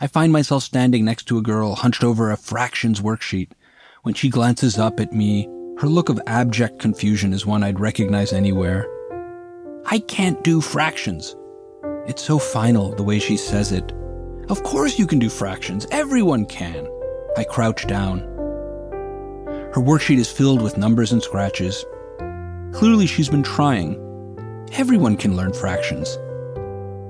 I 0.00 0.06
find 0.06 0.32
myself 0.32 0.62
standing 0.62 1.04
next 1.04 1.24
to 1.24 1.38
a 1.38 1.42
girl 1.42 1.74
hunched 1.74 2.04
over 2.04 2.30
a 2.30 2.36
fractions 2.36 3.00
worksheet. 3.00 3.52
When 4.02 4.14
she 4.14 4.28
glances 4.28 4.78
up 4.78 4.98
at 5.00 5.12
me, 5.12 5.48
her 5.78 5.88
look 5.88 6.08
of 6.08 6.20
abject 6.26 6.80
confusion 6.80 7.32
is 7.32 7.46
one 7.46 7.62
I'd 7.62 7.80
recognize 7.80 8.32
anywhere. 8.32 8.88
I 9.86 10.00
can't 10.00 10.42
do 10.44 10.60
fractions. 10.60 11.36
It's 12.06 12.22
so 12.22 12.38
final 12.38 12.94
the 12.94 13.02
way 13.02 13.18
she 13.18 13.36
says 13.36 13.72
it. 13.72 13.92
Of 14.48 14.62
course 14.64 14.98
you 14.98 15.06
can 15.06 15.18
do 15.18 15.28
fractions. 15.28 15.86
Everyone 15.90 16.46
can. 16.46 16.86
I 17.36 17.44
crouch 17.44 17.86
down. 17.86 18.31
Her 19.74 19.80
worksheet 19.80 20.18
is 20.18 20.30
filled 20.30 20.60
with 20.60 20.76
numbers 20.76 21.12
and 21.12 21.22
scratches. 21.22 21.84
Clearly, 22.72 23.06
she's 23.06 23.30
been 23.30 23.42
trying. 23.42 23.96
Everyone 24.72 25.16
can 25.16 25.34
learn 25.34 25.54
fractions. 25.54 26.18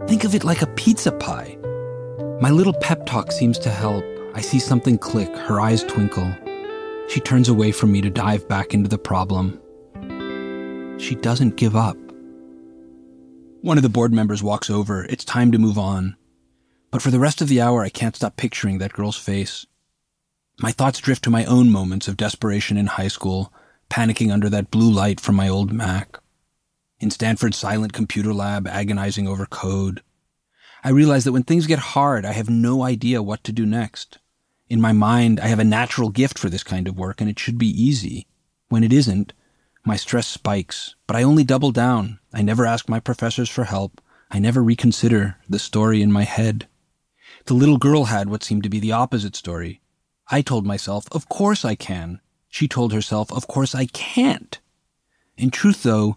Think 0.08 0.22
of 0.22 0.36
it 0.36 0.44
like 0.44 0.62
a 0.62 0.68
pizza 0.68 1.10
pie. 1.10 1.58
My 2.40 2.50
little 2.50 2.72
pep 2.74 3.04
talk 3.04 3.32
seems 3.32 3.58
to 3.60 3.70
help. 3.70 4.04
I 4.34 4.40
see 4.40 4.60
something 4.60 4.96
click, 4.96 5.34
her 5.36 5.60
eyes 5.60 5.82
twinkle. 5.82 6.32
She 7.08 7.18
turns 7.18 7.48
away 7.48 7.72
from 7.72 7.90
me 7.90 8.00
to 8.00 8.10
dive 8.10 8.46
back 8.48 8.74
into 8.74 8.88
the 8.88 8.96
problem. 8.96 9.60
She 11.00 11.16
doesn't 11.16 11.56
give 11.56 11.74
up. 11.74 11.96
One 13.62 13.76
of 13.76 13.82
the 13.82 13.88
board 13.88 14.12
members 14.12 14.42
walks 14.42 14.70
over. 14.70 15.04
It's 15.06 15.24
time 15.24 15.50
to 15.50 15.58
move 15.58 15.78
on. 15.78 16.16
But 16.92 17.02
for 17.02 17.10
the 17.10 17.18
rest 17.18 17.42
of 17.42 17.48
the 17.48 17.60
hour, 17.60 17.82
I 17.82 17.88
can't 17.88 18.14
stop 18.14 18.36
picturing 18.36 18.78
that 18.78 18.92
girl's 18.92 19.16
face. 19.16 19.66
My 20.60 20.70
thoughts 20.70 21.00
drift 21.00 21.24
to 21.24 21.30
my 21.30 21.44
own 21.44 21.70
moments 21.70 22.08
of 22.08 22.16
desperation 22.16 22.76
in 22.76 22.86
high 22.86 23.08
school, 23.08 23.52
panicking 23.90 24.32
under 24.32 24.48
that 24.50 24.70
blue 24.70 24.90
light 24.90 25.20
from 25.20 25.34
my 25.34 25.48
old 25.48 25.72
Mac. 25.72 26.18
In 27.00 27.10
Stanford's 27.10 27.56
silent 27.56 27.92
computer 27.92 28.32
lab, 28.32 28.66
agonizing 28.66 29.26
over 29.26 29.46
code. 29.46 30.02
I 30.84 30.90
realize 30.90 31.24
that 31.24 31.32
when 31.32 31.42
things 31.42 31.66
get 31.66 31.78
hard, 31.78 32.24
I 32.24 32.32
have 32.32 32.50
no 32.50 32.82
idea 32.82 33.22
what 33.22 33.44
to 33.44 33.52
do 33.52 33.66
next. 33.66 34.18
In 34.68 34.80
my 34.80 34.92
mind, 34.92 35.38
I 35.38 35.48
have 35.48 35.58
a 35.58 35.64
natural 35.64 36.08
gift 36.08 36.38
for 36.38 36.48
this 36.48 36.62
kind 36.62 36.88
of 36.88 36.96
work 36.96 37.20
and 37.20 37.28
it 37.28 37.38
should 37.38 37.58
be 37.58 37.68
easy. 37.68 38.26
When 38.68 38.82
it 38.82 38.92
isn't, 38.92 39.32
my 39.84 39.96
stress 39.96 40.26
spikes, 40.26 40.94
but 41.06 41.14
I 41.14 41.22
only 41.22 41.44
double 41.44 41.72
down. 41.72 42.20
I 42.32 42.40
never 42.42 42.64
ask 42.64 42.88
my 42.88 43.00
professors 43.00 43.50
for 43.50 43.64
help. 43.64 44.00
I 44.30 44.38
never 44.38 44.62
reconsider 44.62 45.36
the 45.48 45.58
story 45.58 46.00
in 46.00 46.10
my 46.10 46.24
head. 46.24 46.68
The 47.46 47.54
little 47.54 47.76
girl 47.76 48.04
had 48.04 48.30
what 48.30 48.42
seemed 48.42 48.62
to 48.62 48.70
be 48.70 48.80
the 48.80 48.92
opposite 48.92 49.36
story. 49.36 49.81
I 50.30 50.42
told 50.42 50.66
myself, 50.66 51.06
of 51.12 51.28
course 51.28 51.64
I 51.64 51.74
can. 51.74 52.20
She 52.48 52.68
told 52.68 52.92
herself, 52.92 53.32
of 53.32 53.46
course 53.46 53.74
I 53.74 53.86
can't. 53.86 54.58
In 55.36 55.50
truth, 55.50 55.82
though, 55.82 56.16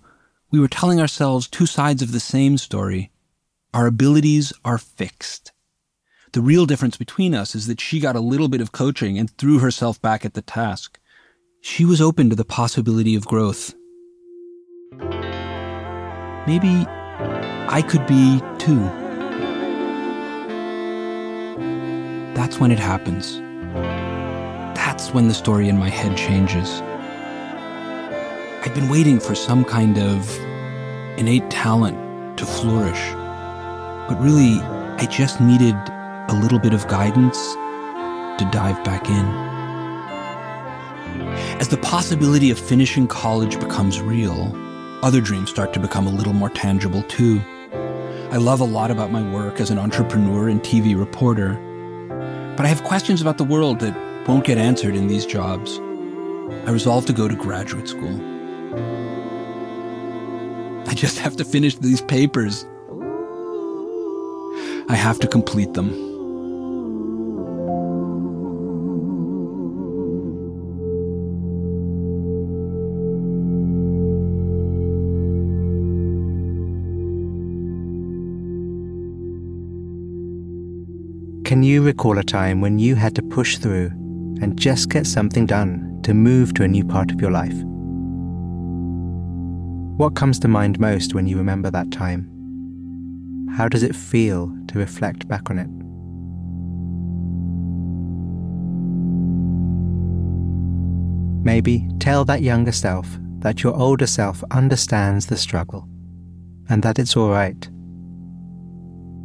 we 0.51 0.59
were 0.59 0.67
telling 0.67 0.99
ourselves 0.99 1.47
two 1.47 1.65
sides 1.65 2.01
of 2.01 2.11
the 2.11 2.19
same 2.19 2.57
story. 2.57 3.11
Our 3.73 3.87
abilities 3.87 4.53
are 4.63 4.77
fixed. 4.77 5.51
The 6.33 6.41
real 6.41 6.65
difference 6.65 6.97
between 6.97 7.33
us 7.33 7.55
is 7.55 7.67
that 7.67 7.79
she 7.79 7.99
got 7.99 8.15
a 8.15 8.21
little 8.21 8.49
bit 8.49 8.61
of 8.61 8.71
coaching 8.71 9.17
and 9.17 9.29
threw 9.31 9.59
herself 9.59 10.01
back 10.01 10.25
at 10.25 10.33
the 10.33 10.41
task. 10.41 10.99
She 11.61 11.85
was 11.85 12.01
open 12.01 12.29
to 12.29 12.35
the 12.35 12.45
possibility 12.45 13.15
of 13.15 13.25
growth. 13.25 13.73
Maybe 16.45 16.85
I 17.67 17.81
could 17.81 18.05
be 18.05 18.41
too. 18.59 18.79
That's 22.35 22.59
when 22.59 22.71
it 22.71 22.79
happens. 22.79 23.41
That's 24.85 25.11
when 25.11 25.27
the 25.27 25.33
story 25.33 25.67
in 25.67 25.79
my 25.79 25.89
head 25.89 26.15
changes. 26.15 26.79
I'd 28.63 28.71
been 28.75 28.87
waiting 28.87 29.19
for 29.19 29.33
some 29.33 29.65
kind 29.65 29.97
of 29.97 30.39
innate 31.17 31.49
talent 31.49 31.97
to 32.37 32.45
flourish. 32.45 33.01
But 34.07 34.21
really, 34.21 34.59
I 35.03 35.07
just 35.09 35.41
needed 35.41 35.73
a 35.73 36.39
little 36.39 36.59
bit 36.59 36.71
of 36.71 36.87
guidance 36.87 37.55
to 37.55 38.47
dive 38.51 38.83
back 38.83 39.09
in. 39.09 39.25
As 41.59 41.69
the 41.69 41.77
possibility 41.77 42.51
of 42.51 42.59
finishing 42.59 43.07
college 43.07 43.59
becomes 43.59 43.99
real, 43.99 44.55
other 45.01 45.19
dreams 45.19 45.49
start 45.49 45.73
to 45.73 45.79
become 45.79 46.05
a 46.05 46.11
little 46.11 46.33
more 46.33 46.51
tangible 46.51 47.01
too. 47.01 47.41
I 48.29 48.37
love 48.37 48.61
a 48.61 48.65
lot 48.65 48.91
about 48.91 49.11
my 49.11 49.27
work 49.33 49.59
as 49.59 49.71
an 49.71 49.79
entrepreneur 49.79 50.47
and 50.47 50.61
TV 50.61 50.95
reporter, 50.95 51.55
but 52.55 52.67
I 52.67 52.69
have 52.69 52.83
questions 52.83 53.19
about 53.19 53.39
the 53.39 53.43
world 53.43 53.79
that 53.79 54.04
won't 54.27 54.43
get 54.43 54.57
answered 54.57 54.95
in 54.95 55.07
these 55.07 55.25
jobs. 55.25 55.79
I 56.65 56.71
resolve 56.71 57.05
to 57.07 57.13
go 57.13 57.27
to 57.27 57.35
graduate 57.35 57.87
school. 57.87 58.19
I 60.87 60.93
just 60.93 61.19
have 61.19 61.35
to 61.37 61.45
finish 61.45 61.75
these 61.75 62.01
papers. 62.01 62.65
I 64.87 64.95
have 64.95 65.19
to 65.19 65.27
complete 65.27 65.73
them. 65.73 65.89
Can 81.43 81.61
you 81.61 81.83
recall 81.83 82.17
a 82.17 82.23
time 82.23 82.59
when 82.59 82.79
you 82.79 82.95
had 82.95 83.13
to 83.15 83.21
push 83.21 83.59
through 83.59 83.91
and 84.41 84.57
just 84.57 84.89
get 84.89 85.07
something 85.07 85.45
done 85.45 85.99
to 86.03 86.13
move 86.13 86.53
to 86.53 86.63
a 86.63 86.67
new 86.67 86.83
part 86.83 87.11
of 87.11 87.21
your 87.21 87.31
life? 87.31 87.55
What 89.97 90.15
comes 90.15 90.39
to 90.39 90.47
mind 90.47 90.79
most 90.79 91.13
when 91.15 91.27
you 91.27 91.37
remember 91.37 91.71
that 91.71 91.91
time? 91.91 92.29
How 93.55 93.69
does 93.69 93.83
it 93.83 93.95
feel 93.95 94.53
to 94.67 94.79
reflect 94.79 95.27
back 95.27 95.49
on 95.49 95.57
it? 95.57 95.69
Maybe 101.45 101.87
tell 101.99 102.25
that 102.25 102.41
younger 102.41 102.71
self 102.71 103.07
that 103.39 103.63
your 103.63 103.75
older 103.75 104.07
self 104.07 104.43
understands 104.51 105.27
the 105.27 105.37
struggle 105.37 105.87
and 106.67 106.81
that 106.83 106.99
it's 106.99 107.15
all 107.15 107.29
right. 107.29 107.69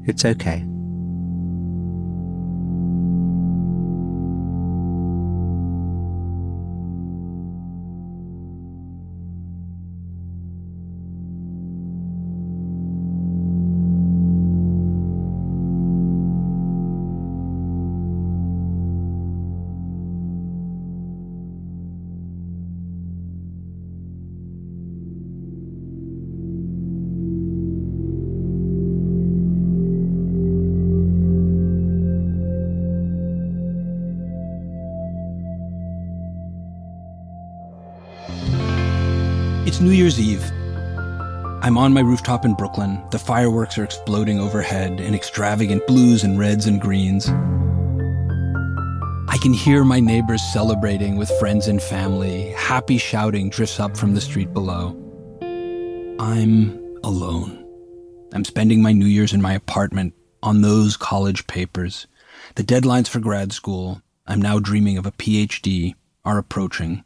It's 0.05 0.25
okay. 0.25 0.65
It's 39.81 39.87
New 39.87 39.93
Year's 39.93 40.21
Eve. 40.21 40.45
I'm 41.63 41.79
on 41.79 41.95
my 41.95 42.03
rooftop 42.03 42.45
in 42.45 42.53
Brooklyn. 42.53 43.03
The 43.13 43.19
fireworks 43.19 43.79
are 43.79 43.83
exploding 43.83 44.39
overhead 44.39 45.01
in 45.01 45.15
extravagant 45.15 45.87
blues 45.87 46.23
and 46.23 46.39
reds 46.39 46.67
and 46.67 46.79
greens. 46.79 47.31
I 49.31 49.39
can 49.41 49.55
hear 49.55 49.83
my 49.83 49.99
neighbors 49.99 50.43
celebrating 50.53 51.17
with 51.17 51.31
friends 51.39 51.67
and 51.67 51.81
family. 51.81 52.51
Happy 52.51 52.99
shouting 52.99 53.49
drifts 53.49 53.81
up 53.81 53.97
from 53.97 54.13
the 54.13 54.21
street 54.21 54.53
below. 54.53 54.89
I'm 56.21 56.79
alone. 57.03 57.65
I'm 58.35 58.45
spending 58.45 58.83
my 58.83 58.93
New 58.93 59.07
Year's 59.07 59.33
in 59.33 59.41
my 59.41 59.55
apartment 59.55 60.13
on 60.43 60.61
those 60.61 60.99
college 60.99 61.47
papers. 61.47 62.07
The 62.57 62.65
deadlines 62.65 63.09
for 63.09 63.19
grad 63.19 63.55
school, 63.55 64.03
I'm 64.27 64.43
now 64.43 64.59
dreaming 64.59 64.99
of 64.99 65.07
a 65.07 65.13
PhD, 65.13 65.95
are 66.27 66.37
approaching. 66.37 67.03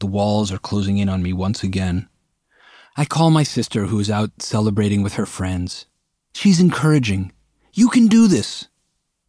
The 0.00 0.06
walls 0.06 0.50
are 0.50 0.58
closing 0.58 0.98
in 0.98 1.08
on 1.08 1.22
me 1.22 1.32
once 1.32 1.62
again. 1.62 2.08
I 2.98 3.04
call 3.04 3.30
my 3.30 3.42
sister, 3.42 3.86
who 3.86 4.00
is 4.00 4.10
out 4.10 4.40
celebrating 4.40 5.02
with 5.02 5.14
her 5.14 5.26
friends. 5.26 5.84
She's 6.32 6.60
encouraging. 6.60 7.32
You 7.74 7.90
can 7.90 8.06
do 8.06 8.26
this. 8.26 8.68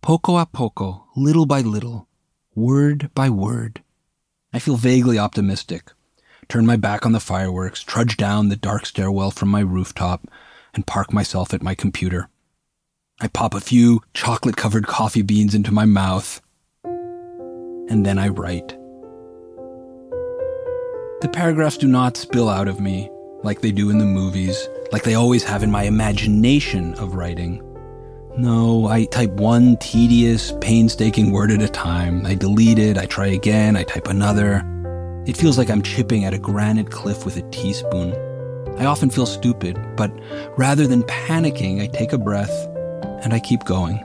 Poco 0.01 0.37
a 0.37 0.45
poco, 0.45 1.05
little 1.17 1.45
by 1.45 1.59
little, 1.59 2.07
word 2.55 3.11
by 3.13 3.29
word. 3.29 3.83
I 4.53 4.59
feel 4.59 4.77
vaguely 4.77 5.19
optimistic. 5.19 5.91
Turn 6.47 6.65
my 6.65 6.77
back 6.77 7.05
on 7.05 7.11
the 7.11 7.19
fireworks, 7.19 7.83
trudge 7.83 8.15
down 8.15 8.47
the 8.47 8.55
dark 8.55 8.85
stairwell 8.85 9.31
from 9.31 9.49
my 9.49 9.59
rooftop, 9.59 10.29
and 10.73 10.87
park 10.87 11.11
myself 11.11 11.53
at 11.53 11.61
my 11.61 11.75
computer. 11.75 12.29
I 13.19 13.27
pop 13.27 13.53
a 13.53 13.59
few 13.59 13.99
chocolate 14.13 14.55
covered 14.55 14.87
coffee 14.87 15.23
beans 15.23 15.53
into 15.53 15.73
my 15.73 15.83
mouth, 15.83 16.41
and 16.85 18.05
then 18.05 18.17
I 18.17 18.29
write. 18.29 18.69
The 21.19 21.29
paragraphs 21.33 21.75
do 21.75 21.89
not 21.89 22.15
spill 22.15 22.47
out 22.47 22.69
of 22.69 22.79
me 22.79 23.09
like 23.43 23.61
they 23.61 23.71
do 23.71 23.89
in 23.89 23.97
the 23.97 24.05
movies, 24.05 24.67
like 24.91 25.03
they 25.03 25.15
always 25.15 25.43
have 25.43 25.63
in 25.63 25.71
my 25.71 25.83
imagination 25.83 26.93
of 26.95 27.15
writing. 27.15 27.63
No, 28.37 28.87
I 28.87 29.05
type 29.05 29.31
one 29.31 29.77
tedious, 29.77 30.53
painstaking 30.61 31.31
word 31.31 31.51
at 31.51 31.61
a 31.61 31.67
time. 31.67 32.25
I 32.25 32.35
delete 32.35 32.79
it, 32.79 32.97
I 32.97 33.05
try 33.05 33.27
again, 33.27 33.75
I 33.75 33.83
type 33.83 34.07
another. 34.07 34.63
It 35.25 35.37
feels 35.37 35.57
like 35.57 35.69
I'm 35.69 35.81
chipping 35.81 36.23
at 36.23 36.33
a 36.33 36.39
granite 36.39 36.91
cliff 36.91 37.25
with 37.25 37.37
a 37.37 37.49
teaspoon. 37.49 38.13
I 38.77 38.85
often 38.85 39.09
feel 39.09 39.25
stupid, 39.25 39.79
but 39.95 40.11
rather 40.55 40.85
than 40.85 41.03
panicking, 41.03 41.81
I 41.81 41.87
take 41.87 42.13
a 42.13 42.17
breath 42.17 42.67
and 43.23 43.33
I 43.33 43.39
keep 43.39 43.63
going. 43.65 44.03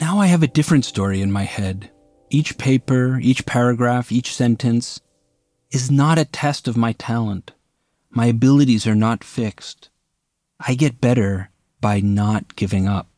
Now 0.00 0.18
I 0.18 0.26
have 0.26 0.42
a 0.42 0.48
different 0.48 0.84
story 0.84 1.20
in 1.20 1.30
my 1.30 1.44
head. 1.44 1.90
Each 2.30 2.56
paper, 2.56 3.18
each 3.20 3.44
paragraph, 3.44 4.10
each 4.10 4.34
sentence 4.34 5.00
is 5.70 5.90
not 5.90 6.18
a 6.18 6.24
test 6.24 6.66
of 6.66 6.78
my 6.78 6.92
talent. 6.92 7.52
My 8.14 8.26
abilities 8.26 8.86
are 8.86 8.94
not 8.94 9.24
fixed. 9.24 9.88
I 10.60 10.74
get 10.74 11.00
better 11.00 11.48
by 11.80 12.00
not 12.00 12.56
giving 12.56 12.86
up. 12.86 13.08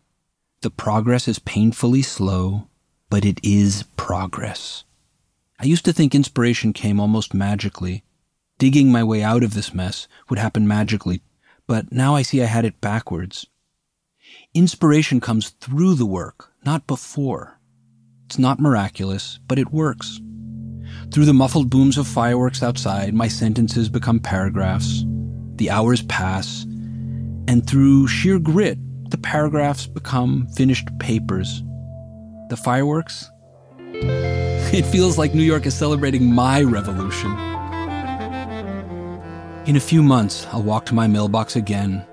The 0.60 0.70
progress 0.70 1.26
is 1.26 1.40
painfully 1.40 2.00
slow, 2.00 2.68
but 3.10 3.24
it 3.24 3.40
is 3.42 3.84
progress. 3.96 4.84
I 5.58 5.64
used 5.64 5.84
to 5.86 5.92
think 5.92 6.14
inspiration 6.14 6.72
came 6.72 7.00
almost 7.00 7.34
magically. 7.34 8.04
Digging 8.58 8.92
my 8.92 9.02
way 9.02 9.20
out 9.20 9.42
of 9.42 9.54
this 9.54 9.74
mess 9.74 10.06
would 10.28 10.38
happen 10.38 10.68
magically, 10.68 11.22
but 11.66 11.90
now 11.90 12.14
I 12.14 12.22
see 12.22 12.40
I 12.40 12.46
had 12.46 12.64
it 12.64 12.80
backwards. 12.80 13.48
Inspiration 14.54 15.20
comes 15.20 15.50
through 15.50 15.94
the 15.94 16.06
work, 16.06 16.52
not 16.64 16.86
before. 16.86 17.58
It's 18.26 18.38
not 18.38 18.60
miraculous, 18.60 19.40
but 19.48 19.58
it 19.58 19.72
works. 19.72 20.20
Through 21.14 21.26
the 21.26 21.32
muffled 21.32 21.70
booms 21.70 21.96
of 21.96 22.08
fireworks 22.08 22.60
outside, 22.60 23.14
my 23.14 23.28
sentences 23.28 23.88
become 23.88 24.18
paragraphs. 24.18 25.04
The 25.54 25.70
hours 25.70 26.02
pass, 26.02 26.64
and 27.46 27.64
through 27.64 28.08
sheer 28.08 28.40
grit, 28.40 28.78
the 29.10 29.18
paragraphs 29.18 29.86
become 29.86 30.48
finished 30.56 30.88
papers. 30.98 31.62
The 32.48 32.56
fireworks? 32.56 33.30
It 34.74 34.84
feels 34.86 35.16
like 35.16 35.36
New 35.36 35.44
York 35.44 35.66
is 35.66 35.74
celebrating 35.76 36.34
my 36.34 36.62
revolution. 36.62 37.30
In 39.66 39.76
a 39.76 39.80
few 39.80 40.02
months, 40.02 40.48
I'll 40.50 40.64
walk 40.64 40.84
to 40.86 40.96
my 40.96 41.06
mailbox 41.06 41.54
again. 41.54 42.04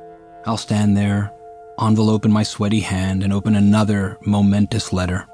I'll 0.45 0.57
stand 0.57 0.95
there, 0.95 1.33
envelope 1.79 2.23
in 2.23 2.31
my 2.31 2.43
sweaty 2.43 2.81
hand, 2.81 3.23
and 3.23 3.33
open 3.33 3.55
another 3.55 4.19
momentous 4.27 4.93
letter. 4.93 5.25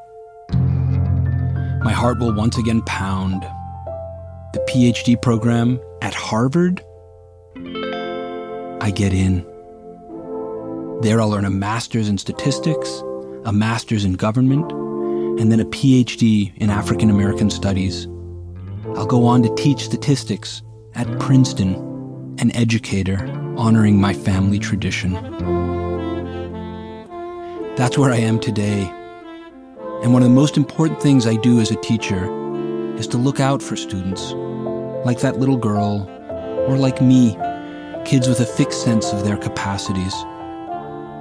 My 1.83 1.91
heart 1.91 2.19
will 2.19 2.31
once 2.31 2.57
again 2.57 2.81
pound. 2.83 3.45
The 4.53 4.59
PhD 4.69 5.21
program 5.21 5.79
at 6.01 6.13
Harvard? 6.13 6.81
I 8.81 8.91
get 8.91 9.13
in. 9.13 9.45
There 11.01 11.19
I'll 11.19 11.33
earn 11.33 11.43
a 11.43 11.49
master's 11.49 12.07
in 12.07 12.17
statistics, 12.17 13.03
a 13.45 13.51
master's 13.51 14.05
in 14.05 14.13
government, 14.13 14.71
and 15.39 15.51
then 15.51 15.59
a 15.59 15.65
PhD 15.65 16.55
in 16.57 16.69
African 16.69 17.09
American 17.09 17.49
studies. 17.49 18.05
I'll 18.95 19.05
go 19.05 19.25
on 19.25 19.43
to 19.43 19.53
teach 19.55 19.83
statistics 19.83 20.61
at 20.95 21.19
Princeton, 21.19 21.75
an 22.39 22.55
educator 22.55 23.27
honoring 23.57 23.99
my 23.99 24.13
family 24.13 24.59
tradition. 24.59 25.13
That's 27.75 27.97
where 27.97 28.11
I 28.11 28.17
am 28.17 28.39
today. 28.39 28.91
And 30.03 30.13
one 30.13 30.21
of 30.21 30.29
the 30.29 30.35
most 30.35 30.55
important 30.55 31.01
things 31.01 31.27
I 31.27 31.35
do 31.35 31.59
as 31.59 31.69
a 31.69 31.75
teacher 31.75 32.36
is 32.97 33.07
to 33.07 33.17
look 33.17 33.39
out 33.39 33.61
for 33.61 33.75
students, 33.75 34.31
like 35.05 35.19
that 35.19 35.39
little 35.39 35.57
girl, 35.57 36.09
or 36.67 36.77
like 36.77 37.01
me, 37.01 37.37
kids 38.05 38.27
with 38.27 38.39
a 38.39 38.45
fixed 38.45 38.83
sense 38.83 39.13
of 39.13 39.23
their 39.23 39.37
capacities. 39.37 40.13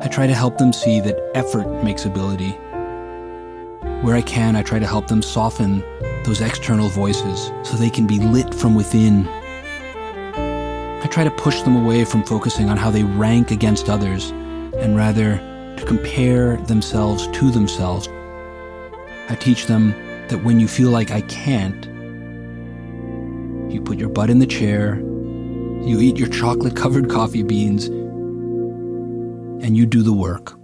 I 0.00 0.08
try 0.10 0.26
to 0.26 0.34
help 0.34 0.56
them 0.58 0.72
see 0.72 1.00
that 1.00 1.18
effort 1.34 1.82
makes 1.82 2.04
ability. 2.04 2.52
Where 4.02 4.14
I 4.14 4.22
can, 4.22 4.56
I 4.56 4.62
try 4.62 4.78
to 4.78 4.86
help 4.86 5.08
them 5.08 5.22
soften 5.22 5.82
those 6.24 6.40
external 6.40 6.88
voices 6.88 7.50
so 7.62 7.76
they 7.76 7.90
can 7.90 8.06
be 8.06 8.18
lit 8.18 8.54
from 8.54 8.74
within. 8.74 9.26
I 11.02 11.08
try 11.10 11.24
to 11.24 11.30
push 11.30 11.62
them 11.62 11.76
away 11.76 12.04
from 12.04 12.24
focusing 12.24 12.68
on 12.68 12.76
how 12.76 12.90
they 12.90 13.04
rank 13.04 13.50
against 13.50 13.88
others 13.88 14.30
and 14.78 14.96
rather 14.96 15.36
to 15.76 15.84
compare 15.86 16.56
themselves 16.56 17.26
to 17.28 17.50
themselves. 17.50 18.08
I 19.28 19.36
teach 19.38 19.66
them 19.66 19.94
that 20.28 20.44
when 20.44 20.60
you 20.60 20.68
feel 20.68 20.90
like 20.90 21.10
I 21.10 21.20
can't, 21.22 21.84
you 23.72 23.80
put 23.80 23.98
your 23.98 24.08
butt 24.08 24.30
in 24.30 24.38
the 24.38 24.46
chair, 24.46 24.96
you 24.96 26.00
eat 26.00 26.16
your 26.16 26.28
chocolate 26.28 26.76
covered 26.76 27.10
coffee 27.10 27.42
beans, 27.42 27.86
and 27.86 29.76
you 29.76 29.86
do 29.86 30.02
the 30.02 30.12
work. 30.12 30.54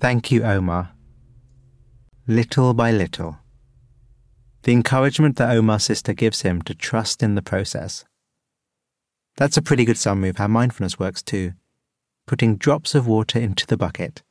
Thank 0.00 0.30
you, 0.30 0.44
Omar. 0.44 0.90
Little 2.28 2.72
by 2.72 2.92
little. 2.92 3.38
The 4.62 4.72
encouragement 4.72 5.36
that 5.36 5.50
Omar's 5.50 5.84
sister 5.84 6.12
gives 6.12 6.42
him 6.42 6.62
to 6.62 6.74
trust 6.74 7.20
in 7.20 7.34
the 7.34 7.42
process. 7.42 8.04
That's 9.36 9.56
a 9.56 9.62
pretty 9.62 9.84
good 9.84 9.98
summary 9.98 10.28
of 10.28 10.36
how 10.36 10.46
mindfulness 10.46 11.00
works 11.00 11.20
too. 11.20 11.54
Putting 12.26 12.56
drops 12.56 12.94
of 12.94 13.08
water 13.08 13.40
into 13.40 13.66
the 13.66 13.76
bucket, 13.76 14.22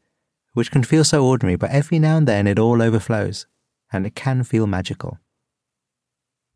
which 0.54 0.72
can 0.72 0.84
feel 0.84 1.04
so 1.04 1.26
ordinary, 1.26 1.58
but 1.58 1.72
every 1.72 2.00
now 2.00 2.16
and 2.16 2.28
then 2.28 2.48
it 2.48 2.60
all 2.60 2.82
overflows, 2.82 3.46
and 3.92 4.06
it 4.06 4.16
can 4.16 4.44
feel 4.44 4.68
magical. 4.68 5.20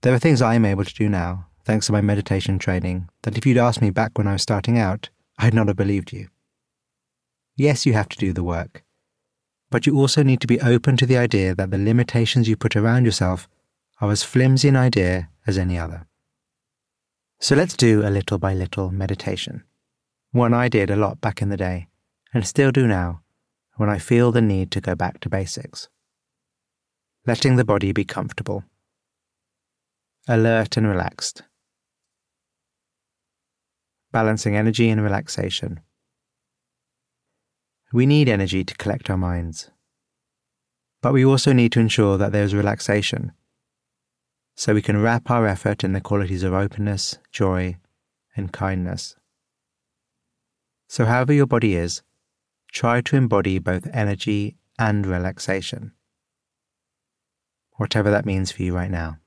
There 0.04 0.14
are 0.14 0.20
things 0.20 0.42
I 0.42 0.56
am 0.56 0.66
able 0.66 0.86
to 0.86 0.94
do 0.94 1.10
now, 1.10 1.48
thanks 1.66 1.88
to 1.88 1.92
my 1.92 2.02
meditation 2.02 2.60
training, 2.60 3.10
that 3.24 3.38
if 3.38 3.46
you'd 3.46 3.58
asked 3.58 3.82
me 3.82 3.90
back 3.90 4.18
when 4.18 4.28
I 4.28 4.34
was 4.34 4.42
starting 4.42 4.78
out, 4.78 5.10
I'd 5.38 5.54
not 5.54 5.68
have 5.68 5.76
believed 5.76 6.14
you. 6.14 6.30
Yes, 7.58 7.86
you 7.86 7.94
have 7.94 8.08
to 8.10 8.18
do 8.18 8.32
the 8.32 8.44
work, 8.44 8.84
but 9.72 9.88
you 9.88 9.98
also 9.98 10.22
need 10.22 10.42
to 10.42 10.48
be 10.48 10.62
open 10.62 10.98
to 10.98 11.06
the 11.08 11.18
idea 11.18 11.56
that 11.56 11.72
the 11.72 11.78
limitations 11.78 12.48
you 12.48 12.56
put 12.56 12.76
around 12.76 13.06
yourself 13.06 13.48
are 14.02 14.12
as 14.12 14.22
flimsy 14.22 14.68
an 14.68 14.76
idea 14.76 15.30
as 15.48 15.58
any 15.58 15.80
other. 15.80 16.06
So 17.40 17.56
let's 17.56 17.76
do 17.76 18.06
a 18.06 18.12
little 18.12 18.38
by 18.38 18.54
little 18.54 18.92
meditation. 18.92 19.64
One 20.32 20.54
I 20.54 20.68
did 20.68 20.92
a 20.92 20.96
lot 20.96 21.22
back 21.22 21.42
in 21.42 21.50
the 21.50 21.58
day, 21.58 21.88
and 22.34 22.46
still 22.46 22.72
do 22.72 22.86
now, 22.86 23.22
when 23.78 23.90
I 23.90 23.98
feel 23.98 24.32
the 24.32 24.42
need 24.42 24.72
to 24.72 24.82
go 24.82 24.94
back 24.94 25.20
to 25.22 25.30
basics. 25.30 25.90
Letting 27.26 27.56
the 27.56 27.66
body 27.66 27.94
be 27.94 28.04
comfortable, 28.04 28.64
alert 30.28 30.78
and 30.78 30.88
relaxed, 30.88 31.44
balancing 34.12 34.56
energy 34.56 34.90
and 34.90 35.02
relaxation. 35.02 35.80
We 37.94 38.06
need 38.06 38.30
energy 38.30 38.64
to 38.64 38.76
collect 38.76 39.10
our 39.10 39.18
minds, 39.18 39.70
but 41.02 41.14
we 41.14 41.26
also 41.26 41.52
need 41.52 41.72
to 41.74 41.80
ensure 41.80 42.18
that 42.18 42.32
there 42.32 42.44
is 42.44 42.54
relaxation 42.54 43.34
so 44.56 44.74
we 44.74 44.82
can 44.82 45.02
wrap 45.02 45.30
our 45.30 45.48
effort 45.48 45.84
in 45.84 45.94
the 45.94 46.02
qualities 46.02 46.44
of 46.44 46.54
openness, 46.54 47.18
joy, 47.32 47.78
and 48.36 48.54
kindness. 48.54 49.16
So, 50.88 51.06
however 51.06 51.34
your 51.34 51.48
body 51.48 51.76
is, 51.76 52.02
try 52.72 53.02
to 53.02 53.16
embody 53.16 53.60
both 53.60 53.88
energy 53.94 54.58
and 54.78 55.06
relaxation, 55.06 55.94
whatever 57.78 58.12
that 58.12 58.26
means 58.26 58.52
for 58.52 58.64
you 58.64 58.76
right 58.76 58.92
now. 58.92 59.18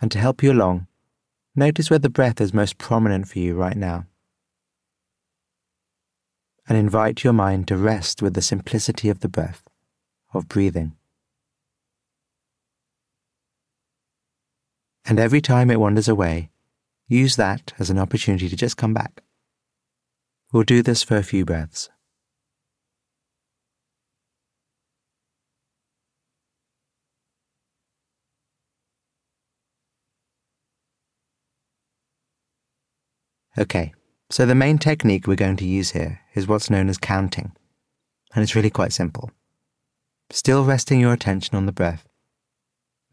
And 0.00 0.10
to 0.10 0.18
help 0.18 0.42
you 0.42 0.52
along, 0.52 0.88
notice 1.54 1.88
where 1.88 1.98
the 1.98 2.10
breath 2.10 2.40
is 2.40 2.52
most 2.52 2.78
prominent 2.78 3.28
for 3.28 3.38
you 3.38 3.54
right 3.54 3.76
now. 3.76 4.06
And 6.68 6.76
invite 6.76 7.22
your 7.22 7.32
mind 7.32 7.68
to 7.68 7.76
rest 7.76 8.22
with 8.22 8.34
the 8.34 8.42
simplicity 8.42 9.08
of 9.08 9.20
the 9.20 9.28
breath, 9.28 9.62
of 10.34 10.48
breathing. 10.48 10.96
And 15.04 15.20
every 15.20 15.40
time 15.40 15.70
it 15.70 15.78
wanders 15.78 16.08
away, 16.08 16.50
use 17.06 17.36
that 17.36 17.72
as 17.78 17.90
an 17.90 17.98
opportunity 17.98 18.48
to 18.48 18.56
just 18.56 18.76
come 18.76 18.92
back. 18.92 19.22
We'll 20.52 20.64
do 20.64 20.82
this 20.82 21.04
for 21.04 21.16
a 21.16 21.22
few 21.22 21.44
breaths. 21.44 21.88
Okay, 33.58 33.94
so 34.30 34.44
the 34.44 34.54
main 34.54 34.78
technique 34.78 35.26
we're 35.26 35.36
going 35.36 35.56
to 35.56 35.66
use 35.66 35.92
here 35.92 36.20
is 36.34 36.46
what's 36.46 36.70
known 36.70 36.88
as 36.88 36.98
counting, 36.98 37.52
and 38.34 38.42
it's 38.42 38.54
really 38.54 38.70
quite 38.70 38.92
simple. 38.92 39.30
Still 40.30 40.64
resting 40.64 41.00
your 41.00 41.12
attention 41.12 41.56
on 41.56 41.66
the 41.66 41.72
breath, 41.72 42.08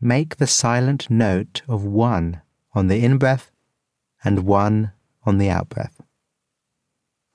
make 0.02 0.38
the 0.38 0.48
silent 0.48 1.10
note 1.10 1.62
of 1.68 1.86
one 1.86 2.42
on 2.74 2.88
the 2.88 3.04
in 3.04 3.18
breath 3.18 3.52
and 4.24 4.46
one 4.46 4.92
on 5.26 5.38
the 5.38 5.50
out 5.50 5.70
breath. 5.70 6.02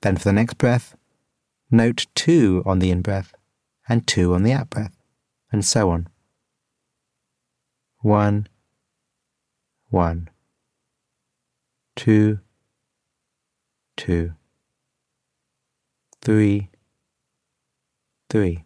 Then 0.01 0.17
for 0.17 0.25
the 0.25 0.33
next 0.33 0.57
breath, 0.57 0.95
note 1.71 2.07
two 2.15 2.63
on 2.65 2.79
the 2.79 2.91
in 2.91 3.01
breath 3.01 3.33
and 3.87 4.05
two 4.05 4.33
on 4.33 4.43
the 4.43 4.53
out 4.53 4.69
breath, 4.69 4.95
and 5.51 5.65
so 5.65 5.89
on. 5.89 6.07
One, 8.01 8.47
one, 9.89 10.29
two, 11.95 12.39
two, 13.99 14.31
three, 16.21 16.69
three, 18.29 18.63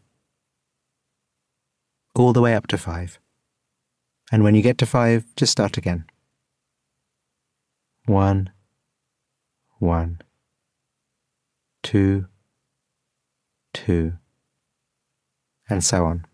all 2.14 2.34
the 2.34 2.42
way 2.42 2.54
up 2.54 2.68
to 2.68 2.78
five. 2.78 3.20
And 4.32 4.44
when 4.44 4.54
you 4.54 4.62
get 4.62 4.78
to 4.78 4.86
five, 4.86 5.26
just 5.36 5.52
start 5.52 5.76
again. 5.76 6.06
One, 8.06 8.52
one, 9.80 10.22
two, 11.82 12.28
two, 13.74 14.14
and 15.68 15.84
so 15.84 16.06
on. 16.06 16.28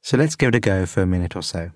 So 0.00 0.16
let's 0.16 0.36
give 0.36 0.48
it 0.48 0.54
a 0.54 0.60
go 0.60 0.86
for 0.86 1.02
a 1.02 1.06
minute 1.06 1.36
or 1.36 1.42
so. 1.42 1.70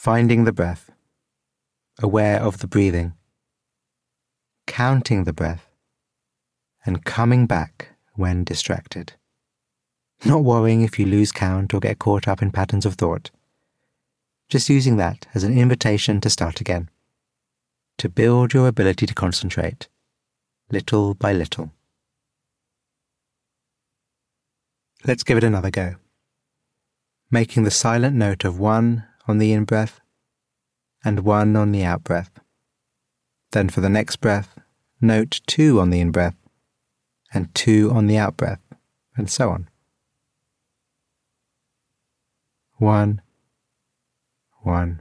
Finding 0.00 0.44
the 0.44 0.52
breath, 0.52 0.90
aware 1.98 2.40
of 2.40 2.60
the 2.60 2.66
breathing, 2.66 3.12
counting 4.66 5.24
the 5.24 5.32
breath, 5.34 5.68
and 6.86 7.04
coming 7.04 7.46
back 7.46 7.90
when 8.14 8.42
distracted. 8.42 9.12
Not 10.24 10.42
worrying 10.42 10.80
if 10.80 10.98
you 10.98 11.04
lose 11.04 11.32
count 11.32 11.74
or 11.74 11.80
get 11.80 11.98
caught 11.98 12.26
up 12.26 12.40
in 12.40 12.50
patterns 12.50 12.86
of 12.86 12.94
thought. 12.94 13.30
Just 14.48 14.70
using 14.70 14.96
that 14.96 15.26
as 15.34 15.44
an 15.44 15.52
invitation 15.52 16.18
to 16.22 16.30
start 16.30 16.62
again, 16.62 16.88
to 17.98 18.08
build 18.08 18.54
your 18.54 18.68
ability 18.68 19.04
to 19.04 19.12
concentrate, 19.12 19.86
little 20.70 21.12
by 21.12 21.34
little. 21.34 21.72
Let's 25.04 25.24
give 25.24 25.36
it 25.36 25.44
another 25.44 25.70
go. 25.70 25.96
Making 27.30 27.64
the 27.64 27.70
silent 27.70 28.16
note 28.16 28.44
of 28.44 28.58
one 28.58 29.04
on 29.30 29.38
the 29.38 29.52
in 29.52 29.64
breath 29.64 30.00
and 31.02 31.20
one 31.20 31.56
on 31.56 31.72
the 31.72 31.84
out 31.84 32.04
breath. 32.04 32.30
Then 33.52 33.68
for 33.68 33.80
the 33.80 33.88
next 33.88 34.16
breath, 34.16 34.58
note 35.00 35.40
two 35.46 35.80
on 35.80 35.90
the 35.90 36.00
in 36.00 36.10
breath 36.10 36.36
and 37.32 37.54
two 37.54 37.90
on 37.92 38.06
the 38.06 38.18
out 38.18 38.36
breath, 38.36 38.60
and 39.16 39.30
so 39.30 39.50
on. 39.50 39.68
One, 42.78 43.22
one, 44.62 45.00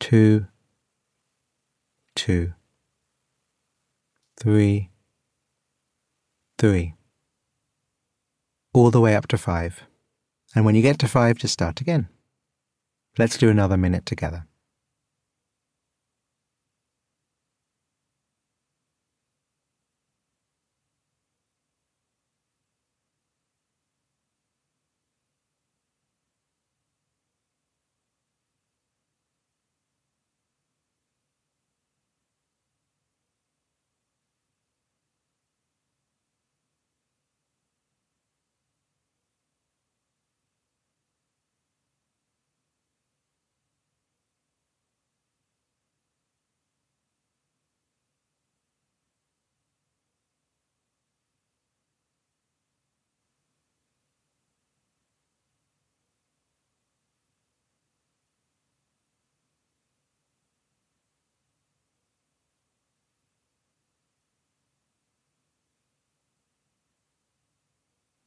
two, 0.00 0.46
two, 2.14 2.54
three, 4.38 4.90
three, 6.58 6.94
all 8.72 8.90
the 8.90 9.00
way 9.00 9.14
up 9.14 9.26
to 9.28 9.38
five. 9.38 9.82
And 10.54 10.64
when 10.64 10.74
you 10.74 10.82
get 10.82 10.98
to 11.00 11.08
five, 11.08 11.36
just 11.36 11.52
start 11.52 11.80
again. 11.80 12.08
Let's 13.18 13.38
do 13.38 13.48
another 13.48 13.78
minute 13.78 14.04
together. 14.04 14.46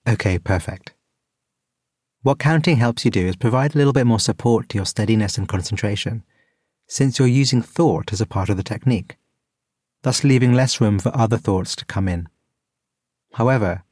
Okay, 0.09 0.39
perfect. 0.39 0.95
What 2.23 2.39
counting 2.39 2.77
helps 2.77 3.05
you 3.05 3.11
do 3.11 3.27
is 3.27 3.35
provide 3.35 3.75
a 3.75 3.77
little 3.77 3.93
bit 3.93 4.07
more 4.07 4.19
support 4.19 4.67
to 4.69 4.77
your 4.79 4.85
steadiness 4.87 5.37
and 5.37 5.47
concentration, 5.47 6.23
since 6.87 7.19
you're 7.19 7.27
using 7.27 7.61
thought 7.61 8.11
as 8.11 8.19
a 8.19 8.25
part 8.25 8.49
of 8.49 8.57
the 8.57 8.63
technique, 8.63 9.17
thus 10.01 10.23
leaving 10.23 10.51
less 10.51 10.81
room 10.81 10.97
for 10.97 11.15
other 11.15 11.37
thoughts 11.37 11.75
to 11.75 11.85
come 11.85 12.07
in. 12.07 12.27
However, 13.33 13.83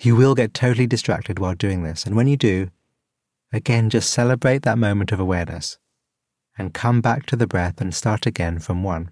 you 0.00 0.14
will 0.14 0.36
get 0.36 0.54
totally 0.54 0.86
distracted 0.86 1.40
while 1.40 1.56
doing 1.56 1.82
this, 1.82 2.06
and 2.06 2.14
when 2.14 2.28
you 2.28 2.36
do, 2.36 2.70
again, 3.52 3.90
just 3.90 4.10
celebrate 4.10 4.62
that 4.62 4.78
moment 4.78 5.10
of 5.10 5.18
awareness 5.18 5.78
and 6.56 6.74
come 6.74 7.00
back 7.00 7.26
to 7.26 7.34
the 7.34 7.48
breath 7.48 7.80
and 7.80 7.92
start 7.92 8.24
again 8.24 8.60
from 8.60 8.84
one. 8.84 9.10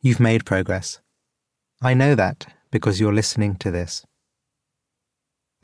You've 0.00 0.18
made 0.18 0.44
progress. 0.44 1.00
I 1.80 1.94
know 1.94 2.16
that 2.16 2.48
because 2.72 2.98
you're 2.98 3.14
listening 3.14 3.54
to 3.56 3.70
this. 3.70 4.04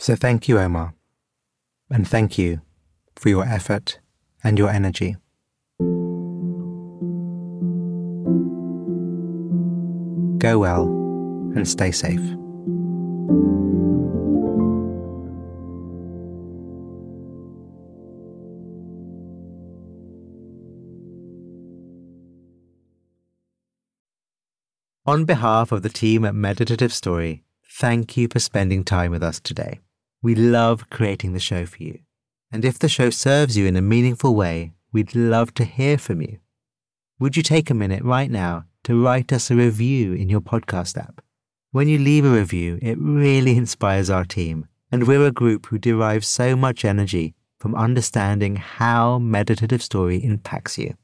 So 0.02 0.16
thank 0.16 0.48
you, 0.48 0.58
Omar. 0.58 0.94
And 1.88 2.08
thank 2.08 2.36
you 2.36 2.60
for 3.14 3.28
your 3.28 3.44
effort 3.44 4.00
and 4.42 4.58
your 4.58 4.68
energy. 4.68 5.14
Go 10.38 10.58
well 10.58 10.86
and 11.54 11.68
stay 11.68 11.92
safe. 11.92 12.18
On 25.06 25.24
behalf 25.24 25.70
of 25.70 25.82
the 25.82 25.88
team 25.88 26.24
at 26.24 26.34
Meditative 26.34 26.92
Story, 26.92 27.44
thank 27.70 28.16
you 28.16 28.26
for 28.26 28.40
spending 28.40 28.82
time 28.82 29.12
with 29.12 29.22
us 29.22 29.38
today. 29.38 29.78
We 30.22 30.36
love 30.36 30.88
creating 30.88 31.32
the 31.32 31.40
show 31.40 31.66
for 31.66 31.82
you. 31.82 31.98
And 32.52 32.64
if 32.64 32.78
the 32.78 32.88
show 32.88 33.10
serves 33.10 33.56
you 33.56 33.66
in 33.66 33.76
a 33.76 33.82
meaningful 33.82 34.36
way, 34.36 34.72
we'd 34.92 35.16
love 35.16 35.52
to 35.54 35.64
hear 35.64 35.98
from 35.98 36.22
you. 36.22 36.38
Would 37.18 37.36
you 37.36 37.42
take 37.42 37.70
a 37.70 37.74
minute 37.74 38.04
right 38.04 38.30
now 38.30 38.66
to 38.84 39.02
write 39.02 39.32
us 39.32 39.50
a 39.50 39.56
review 39.56 40.12
in 40.12 40.28
your 40.28 40.40
podcast 40.40 40.96
app? 40.96 41.24
When 41.72 41.88
you 41.88 41.98
leave 41.98 42.24
a 42.24 42.30
review, 42.30 42.78
it 42.80 42.98
really 43.00 43.56
inspires 43.56 44.10
our 44.10 44.24
team, 44.24 44.68
and 44.92 45.08
we're 45.08 45.26
a 45.26 45.32
group 45.32 45.66
who 45.66 45.78
derive 45.78 46.24
so 46.24 46.54
much 46.54 46.84
energy 46.84 47.34
from 47.58 47.74
understanding 47.74 48.56
how 48.56 49.18
meditative 49.18 49.82
story 49.82 50.22
impacts 50.22 50.78
you. 50.78 50.94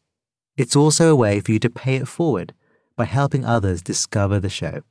It's 0.57 0.77
also 0.77 1.11
a 1.11 1.17
way 1.17 1.41
for 1.41 1.53
you 1.53 1.59
to 1.61 1.71
pay 1.71 1.97
it 1.97 2.07
forward 2.07 2.53
by 2.97 3.07
helping 3.07 3.45
others 3.45 3.83
discover 3.83 4.39
the 4.39 4.49
show. 4.49 4.83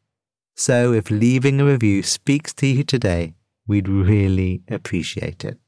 So 0.55 0.91
if 0.91 1.11
leaving 1.11 1.61
a 1.61 1.65
review 1.65 2.03
speaks 2.03 2.53
to 2.55 2.67
you 2.67 2.83
today, 2.83 3.35
we'd 3.67 3.87
really 3.87 4.61
appreciate 4.69 5.43
it. 5.45 5.59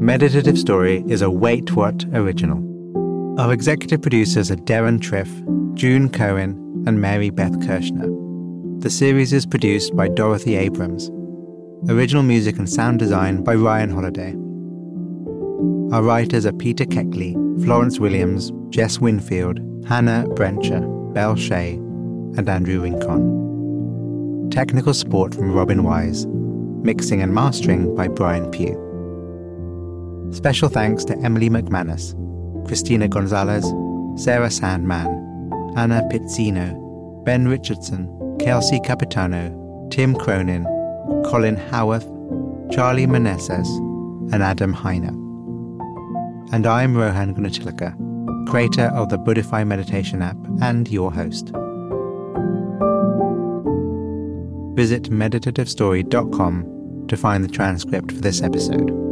Meditative 0.00 0.58
Story 0.58 1.04
is 1.06 1.22
a 1.22 1.30
Wait 1.30 1.76
What 1.76 2.04
original. 2.14 2.64
Our 3.38 3.52
executive 3.52 4.00
producers 4.00 4.50
are 4.50 4.56
Deron 4.56 5.00
Triff, 5.00 5.28
June 5.74 6.08
Cohen, 6.08 6.84
and 6.86 7.00
Mary 7.00 7.30
Beth 7.30 7.60
Kirschner. 7.66 8.08
The 8.80 8.90
series 8.90 9.32
is 9.32 9.44
produced 9.44 9.94
by 9.94 10.08
Dorothy 10.08 10.56
Abrams. 10.56 11.10
Original 11.90 12.22
music 12.22 12.56
and 12.56 12.68
sound 12.68 12.98
design 12.98 13.44
by 13.44 13.54
Ryan 13.54 13.90
Holladay. 13.90 14.47
Our 15.90 16.02
writers 16.02 16.44
are 16.44 16.52
Peter 16.52 16.84
Keckley, 16.84 17.32
Florence 17.64 17.98
Williams, 17.98 18.52
Jess 18.68 18.98
Winfield, 18.98 19.58
Hannah 19.88 20.26
Brencher, 20.28 20.84
Belle 21.14 21.34
Shea, 21.34 21.76
and 22.36 22.46
Andrew 22.46 22.82
Rincon. 22.82 24.50
Technical 24.50 24.92
support 24.92 25.34
from 25.34 25.54
Robin 25.54 25.84
Wise. 25.84 26.26
Mixing 26.26 27.22
and 27.22 27.34
mastering 27.34 27.94
by 27.94 28.06
Brian 28.06 28.50
Pugh. 28.50 28.76
Special 30.30 30.68
thanks 30.68 31.06
to 31.06 31.16
Emily 31.20 31.48
McManus, 31.48 32.14
Christina 32.66 33.08
Gonzalez, 33.08 33.64
Sarah 34.22 34.50
Sandman, 34.50 35.06
Anna 35.74 36.06
Pizzino, 36.12 37.24
Ben 37.24 37.48
Richardson, 37.48 38.36
Kelsey 38.38 38.78
Capitano, 38.80 39.88
Tim 39.90 40.14
Cronin, 40.14 40.64
Colin 41.24 41.56
Howarth, 41.56 42.06
Charlie 42.70 43.06
Meneses, 43.06 43.66
and 44.34 44.42
Adam 44.42 44.74
Heiner. 44.74 45.27
And 46.50 46.66
I'm 46.66 46.96
Rohan 46.96 47.34
Gunatillake, 47.34 48.48
creator 48.48 48.86
of 48.94 49.10
the 49.10 49.18
Buddhify 49.18 49.66
meditation 49.66 50.22
app 50.22 50.36
and 50.62 50.88
your 50.88 51.12
host. 51.12 51.48
Visit 54.74 55.10
meditativestory.com 55.10 57.06
to 57.08 57.16
find 57.16 57.44
the 57.44 57.48
transcript 57.48 58.12
for 58.12 58.20
this 58.20 58.40
episode. 58.42 59.07